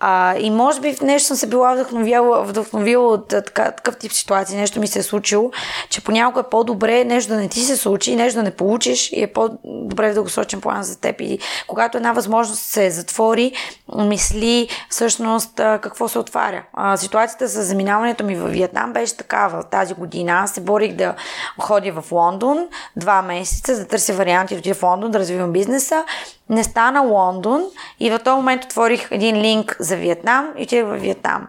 [0.00, 4.12] А, и може би в нещо съм се била вдъхновила, вдъхновила от така, такъв тип
[4.12, 5.50] ситуации, нещо ми се е случило,
[5.88, 9.22] че понякога е по-добре нещо да не ти се случи, нещо да не получиш и
[9.22, 11.20] е по-добре в дългосрочен план за теб.
[11.20, 13.52] И когато една възможност се затвори,
[13.96, 16.62] мисли всъщност какво се отваря.
[16.72, 20.32] А, ситуацията с заминаването ми в Виетнам беше такава тази година.
[20.32, 21.15] Аз се борих да
[21.60, 26.04] ходя в Лондон два месеца, да търся варианти да отида в Лондон, да развивам бизнеса.
[26.48, 27.64] Не стана Лондон
[28.00, 31.48] и в този момент отворих един линк за Виетнам и отидах в Виетнам.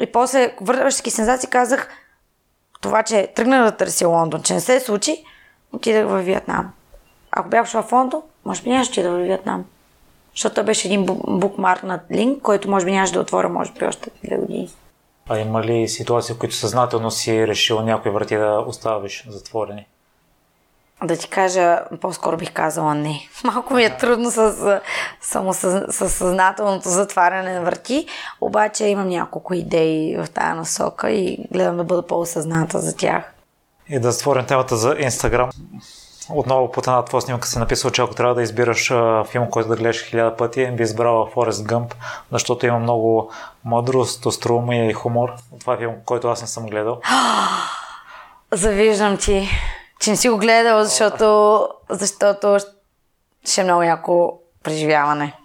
[0.00, 1.88] И после, върващи сензации, казах
[2.80, 5.24] това, че тръгна да търся Лондон, че не се случи,
[5.72, 6.70] отидах в Виетнам.
[7.30, 9.64] Ако бях шла в Лондон, може би нямаше да в Виетнам.
[10.34, 14.10] Защото беше един букмарк на линк, който може би нямаше да отворя, може би още
[14.24, 14.70] две години.
[15.32, 19.86] А има ли ситуации, в които съзнателно си решил някои врати да оставиш затворени?
[21.04, 23.28] Да ти кажа, по-скоро бих казала не.
[23.44, 24.80] Малко ми е трудно с,
[25.20, 28.06] само с, с съзнателното затваряне на врати,
[28.40, 33.32] обаче имам няколко идеи в тази насока и гледам да бъда по-осъзната за тях.
[33.88, 35.50] И да затворим темата за Инстаграм.
[36.34, 39.68] Отново под една твоя снимка си написал, че ако трябва да избираш а, филм, който
[39.68, 41.94] да гледаш хиляда пъти, би избрала Форест Гъмп,
[42.32, 43.30] защото има много
[43.64, 45.32] мъдрост, остроумие и хумор.
[45.60, 47.00] Това е филм, който аз не съм гледал.
[48.52, 49.48] Завиждам ти,
[50.00, 52.58] че не си го гледал, защото, защото
[53.44, 55.36] ще е много яко преживяване.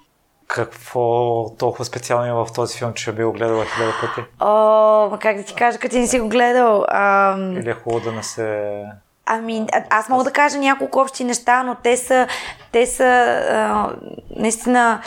[0.48, 4.28] Какво толкова специално има в този филм, че би го гледала хиляда пъти?
[4.40, 6.86] О, ма как да ти кажа, като ти не си го гледал?
[6.92, 7.58] Ам...
[7.58, 8.82] Или е хубаво да не се...
[9.26, 12.28] Ами, аз мога да кажа няколко общи неща, но те са,
[12.72, 13.90] те са а,
[14.36, 15.02] наистина...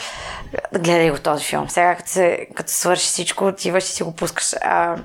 [0.73, 1.69] Гледай го този филм.
[1.69, 4.53] Сега, като, се, като свърши всичко, отиваш и си го пускаш.
[4.61, 4.95] А,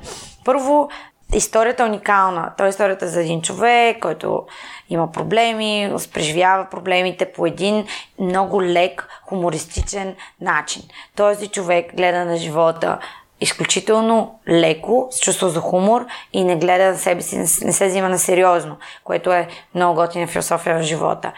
[0.44, 0.88] първо,
[1.34, 2.52] историята е уникална.
[2.56, 4.46] Той е историята за един човек, който
[4.88, 7.86] има проблеми, преживява проблемите по един
[8.18, 10.82] много лек, хумористичен начин.
[11.16, 12.98] Този човек гледа на живота
[13.44, 18.08] изключително леко, с чувство за хумор и не гледа на себе си, не се взима
[18.08, 21.32] на сериозно, което е много готина философия в живота.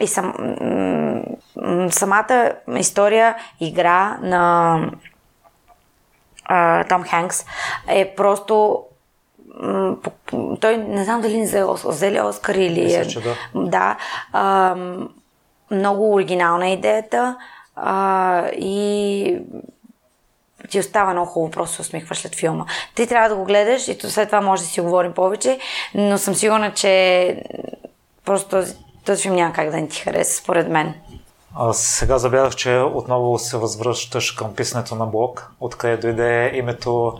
[0.00, 0.34] И сам,
[1.90, 4.78] самата история, игра на
[6.88, 7.44] Том Хенкс
[7.88, 8.84] е просто
[10.60, 12.84] той не знам дали не взе ли Оскар или...
[12.84, 13.34] Мисля, че да.
[13.54, 13.96] Да.
[14.32, 14.76] А,
[15.70, 17.36] много оригинална е идеята
[17.76, 19.38] а, и
[20.70, 22.64] ти остава много хубаво, просто се усмихваш след филма.
[22.94, 25.58] Ти трябва да го гледаш и след това може да си говорим повече,
[25.94, 27.42] но съм сигурна, че
[28.24, 28.48] просто
[29.04, 30.94] този, филм няма как да не ти хареса, според мен.
[31.72, 37.12] Сега забелязах, че отново се възвръщаш към писането на блог, откъде дойде името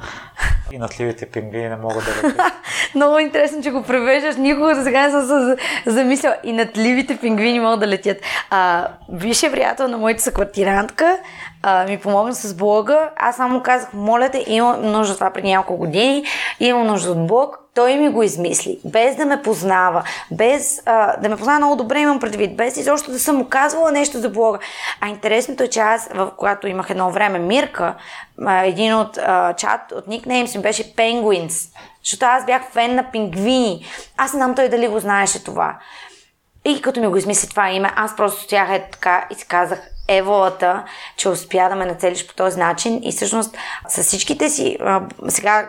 [0.73, 2.41] и натливите пингвини не могат да летят.
[2.95, 4.37] Много интересно, че го превеждаш.
[4.37, 5.57] Никога до сега не съм се
[5.91, 6.35] замислял.
[6.45, 8.19] И натливите пингвини могат да летят.
[8.51, 11.19] А, висше приятел на моята съквартирантка
[11.63, 13.11] а, ми помогна с блога.
[13.17, 16.25] Аз само казах, моля те, имам нужда това преди няколко години,
[16.61, 17.66] имам нужда от блог.
[17.77, 22.01] Той ми го измисли, без да ме познава, без а, да ме познава много добре,
[22.01, 24.59] имам предвид, без изобщо да съм му казвала нещо за блога.
[25.01, 27.95] А интересното е, че аз, в, когато имах едно време Мирка,
[28.47, 33.11] а, един от а, чат, от никнеймс ми беше Penguins, защото аз бях фен на
[33.11, 33.85] пингвини.
[34.17, 35.79] Аз не знам той дали го знаеше това.
[36.65, 39.91] И като ми го измисли това име, аз просто стоях е така и си казах,
[40.09, 40.85] еволата,
[41.17, 43.57] че успя да ме нацелиш по този начин и всъщност
[43.89, 44.79] с всичките си,
[45.29, 45.69] сега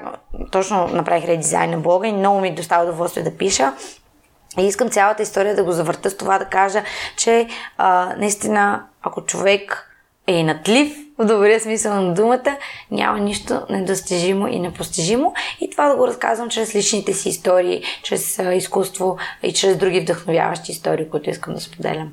[0.52, 3.74] точно направих редизайн на блога и много ми достава удоволствие да пиша,
[4.60, 6.84] и искам цялата история да го завърта с това да кажа,
[7.18, 9.92] че а, наистина, ако човек
[10.28, 12.58] е надлив, в добрия смисъл на думата,
[12.92, 15.34] няма нищо недостижимо и непостижимо.
[15.62, 20.00] И това да го разказвам чрез личните си истории, чрез а, изкуство и чрез други
[20.00, 22.12] вдъхновяващи истории, които искам да споделям.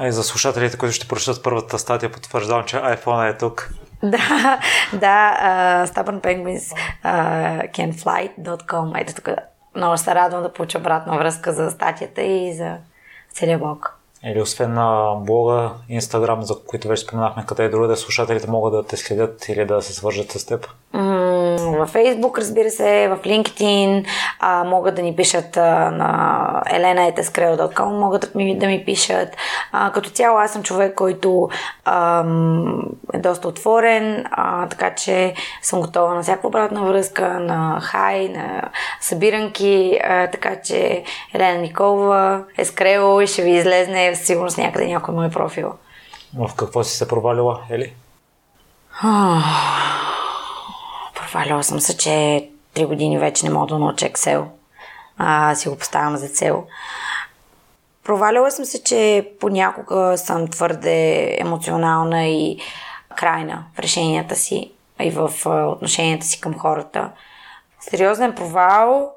[0.00, 3.70] И за слушателите, които ще прочитат първата статия, потвърждавам, че iPhone е тук.
[4.04, 4.58] Да,
[4.92, 6.74] да, uh, stubbornpenguins
[7.04, 9.28] uh, Ето тук
[9.76, 12.76] много се радвам да получа обратна връзка за статията и за
[13.32, 13.98] целия блог.
[14.24, 18.86] Или освен на блога, Инстаграм, за които вече споменахме, къде е другаде, слушателите могат да
[18.86, 20.66] те следят или да се свържат с теб?
[21.58, 24.06] Във Facebook, разбира се, в LinkedIn,
[24.40, 29.28] а, могат да ни пишат а, на elenaetescreo.com, могат да ми, да ми пишат.
[29.72, 31.48] А, като цяло аз съм човек, който
[31.84, 32.24] а,
[33.14, 38.62] е доста отворен, а, така че съм готова на всяка обратна връзка, на хай, на
[39.00, 45.30] събиранки, а, така че Елена Николова, Ескрело и ще ви излезне сигурност някъде някой мой
[45.30, 45.72] профил.
[46.34, 47.94] В какво си се провалила, Ели?
[51.32, 54.44] Проваляла съм се, че три години вече не мога да науча Excel.
[55.18, 56.64] А, си го поставям за цел.
[58.04, 62.58] Проваляла съм се, че понякога съм твърде емоционална и
[63.16, 67.10] крайна в решенията си и в отношенията си към хората.
[67.80, 69.12] Сериозен провал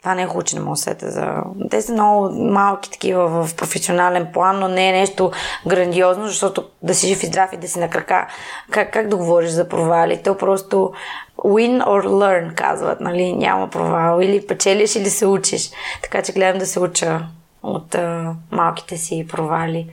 [0.00, 1.42] Това не е хубаво, че не мога да сета за...
[1.70, 5.30] Те са много малки такива в професионален план, но не е нещо
[5.66, 8.26] грандиозно, защото да си жив и здрав и да си на крака.
[8.70, 10.22] Как, как да говориш за провали?
[10.22, 10.92] То просто
[11.38, 13.32] win or learn, казват, нали?
[13.32, 14.20] Няма провал.
[14.20, 15.70] Или печелиш, или се учиш.
[16.02, 17.20] Така че гледам да се уча
[17.62, 19.90] от а, малките си провали.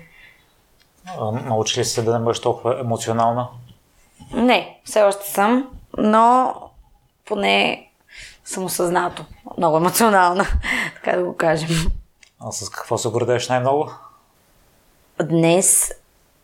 [1.45, 3.47] научи ли се да не бъдеш толкова емоционална?
[4.33, 6.53] Не, все още съм, но
[7.25, 7.86] поне
[8.47, 9.25] самосъзнато,
[9.57, 10.45] много емоционална,
[10.95, 11.69] така да го кажем.
[12.39, 13.91] А с какво се гордееш най-много?
[15.23, 15.91] Днес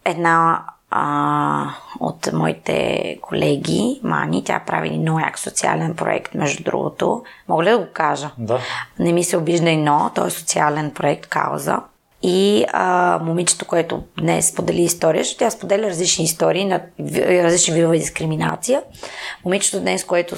[0.05, 7.23] една а, от моите колеги, Мани, тя прави много як социален проект, между другото.
[7.47, 8.31] Мога ли да го кажа?
[8.37, 8.59] Да.
[8.99, 11.79] Не ми се обижда и но, той е социален проект, кауза.
[12.21, 16.81] И а, момичето, което днес сподели история, защото тя споделя различни истории на
[17.19, 18.83] различни видове дискриминация.
[19.45, 20.35] Момичето днес, което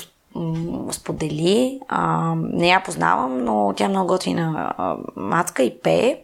[0.91, 1.79] сподели.
[1.87, 6.17] А, не я познавам, но тя е много готина а, мацка и пее.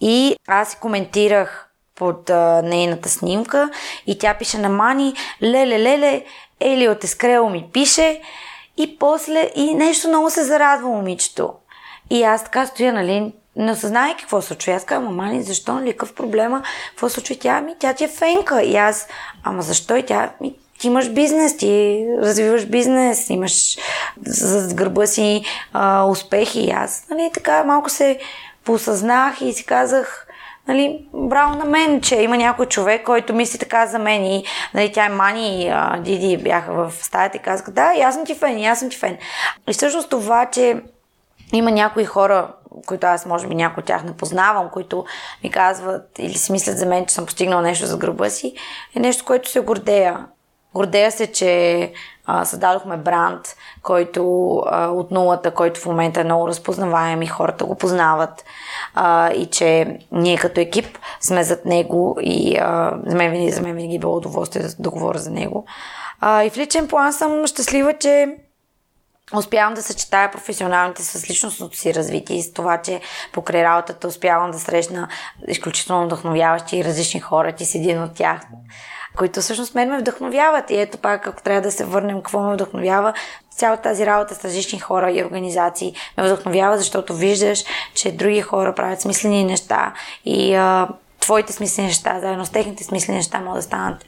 [0.00, 3.70] И аз си коментирах под а, нейната снимка
[4.06, 6.24] и тя пише на Мани, леле, леле,
[6.60, 8.20] Ели от Ескрело ми пише
[8.76, 11.52] и после и нещо много се зарадва момичето.
[12.10, 14.72] И аз така стоя, нали, не осъзнавай какво се случва.
[14.72, 17.36] Аз казвам, мама, защо, нали, какъв проблема, какво се случва?
[17.40, 18.62] Тя, ми, тя ти е фенка.
[18.62, 19.08] И аз,
[19.44, 19.96] ама защо?
[19.96, 23.78] И тя, ми, ти имаш бизнес, ти развиваш бизнес, имаш
[24.26, 26.60] за гърба си а, успехи.
[26.60, 28.18] И аз, нали, така малко се
[28.64, 30.26] посъзнах и си казах,
[30.68, 34.92] нали, браво на мен, че има някой човек, който мисли така за мен и нали,
[34.92, 38.24] тя и Мани и а, Диди бяха в стаята и казаха, да, и аз съм
[38.24, 39.18] ти фен, и аз съм ти фен.
[39.68, 40.80] И всъщност това, че
[41.52, 42.48] има някои хора,
[42.86, 45.04] които аз може би някои от тях не познавам, които
[45.44, 48.54] ми казват или си мислят за мен, че съм постигнал нещо за гърба си,
[48.96, 50.26] е нещо, което се гордея.
[50.74, 51.92] Гордея се, че
[52.26, 57.64] а, създадохме бранд, който а, от нулата, който в момента е много разпознаваем и хората
[57.64, 58.44] го познават.
[58.94, 63.62] А, и че ние като екип сме зад него и а, за, мен винаги, за
[63.62, 65.64] мен винаги е било удоволствие да, говоря за него.
[66.20, 68.36] А, и в личен план съм щастлива, че
[69.34, 73.00] успявам да съчетая професионалните с личностното си развитие и с това, че
[73.32, 75.08] покрай работата успявам да срещна
[75.48, 77.52] изключително вдъхновяващи и различни хора.
[77.52, 78.40] Ти си един от тях
[79.16, 80.70] които всъщност мен ме вдъхновяват.
[80.70, 83.12] И ето пак, ако трябва да се върнем, какво ме вдъхновява,
[83.50, 88.74] цялата тази работа с различни хора и организации ме вдъхновява, защото виждаш, че други хора
[88.74, 89.92] правят смислени неща
[90.24, 90.88] и а,
[91.20, 94.04] твоите смислени неща, заедно с техните смислени неща, могат да станат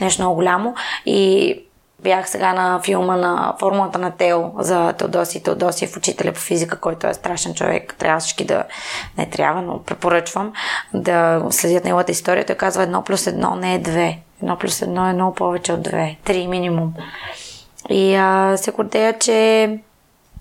[0.00, 0.74] нещо много голямо.
[1.06, 1.60] И
[2.02, 7.06] Бях сега на филма на формулата на Тео за Теодоси Теодосиев, учителя по физика, който
[7.06, 7.94] е страшен човек.
[7.98, 8.64] Трябва всички да...
[9.18, 10.52] Не трябва, но препоръчвам
[10.94, 12.46] да следят неговата история.
[12.46, 14.18] Той казва едно плюс едно не е две.
[14.42, 16.16] Едно плюс едно е много повече от две.
[16.24, 16.94] Три минимум.
[17.90, 19.78] И а, се гордея, че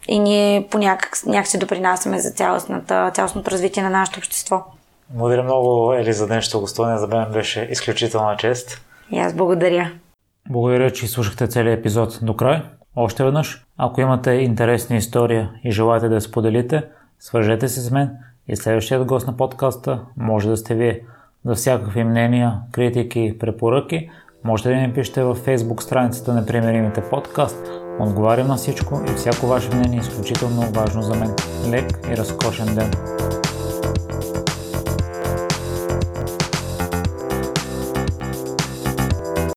[0.07, 4.63] и ние по някак, някак се допринасяме за цялостната, цялостното развитие на нашето общество.
[5.09, 6.97] Благодаря много, Ели, за днешното гостуване.
[6.97, 8.81] За мен беше изключителна чест.
[9.11, 9.91] И аз благодаря.
[10.49, 12.61] Благодаря, че слушахте целият епизод до край.
[12.95, 16.83] Още веднъж, ако имате интересна история и желаете да я споделите,
[17.19, 18.11] свържете се с мен
[18.47, 21.01] и следващият гост на подкаста може да сте вие.
[21.45, 24.09] За всякакви мнения, критики, препоръки,
[24.43, 27.71] можете да ни пишете във Facebook страницата на Примеримите подкаст.
[27.99, 31.35] Отговарям на всичко и всяко ваше мнение е изключително важно за мен.
[31.69, 32.91] Лек и разкошен ден!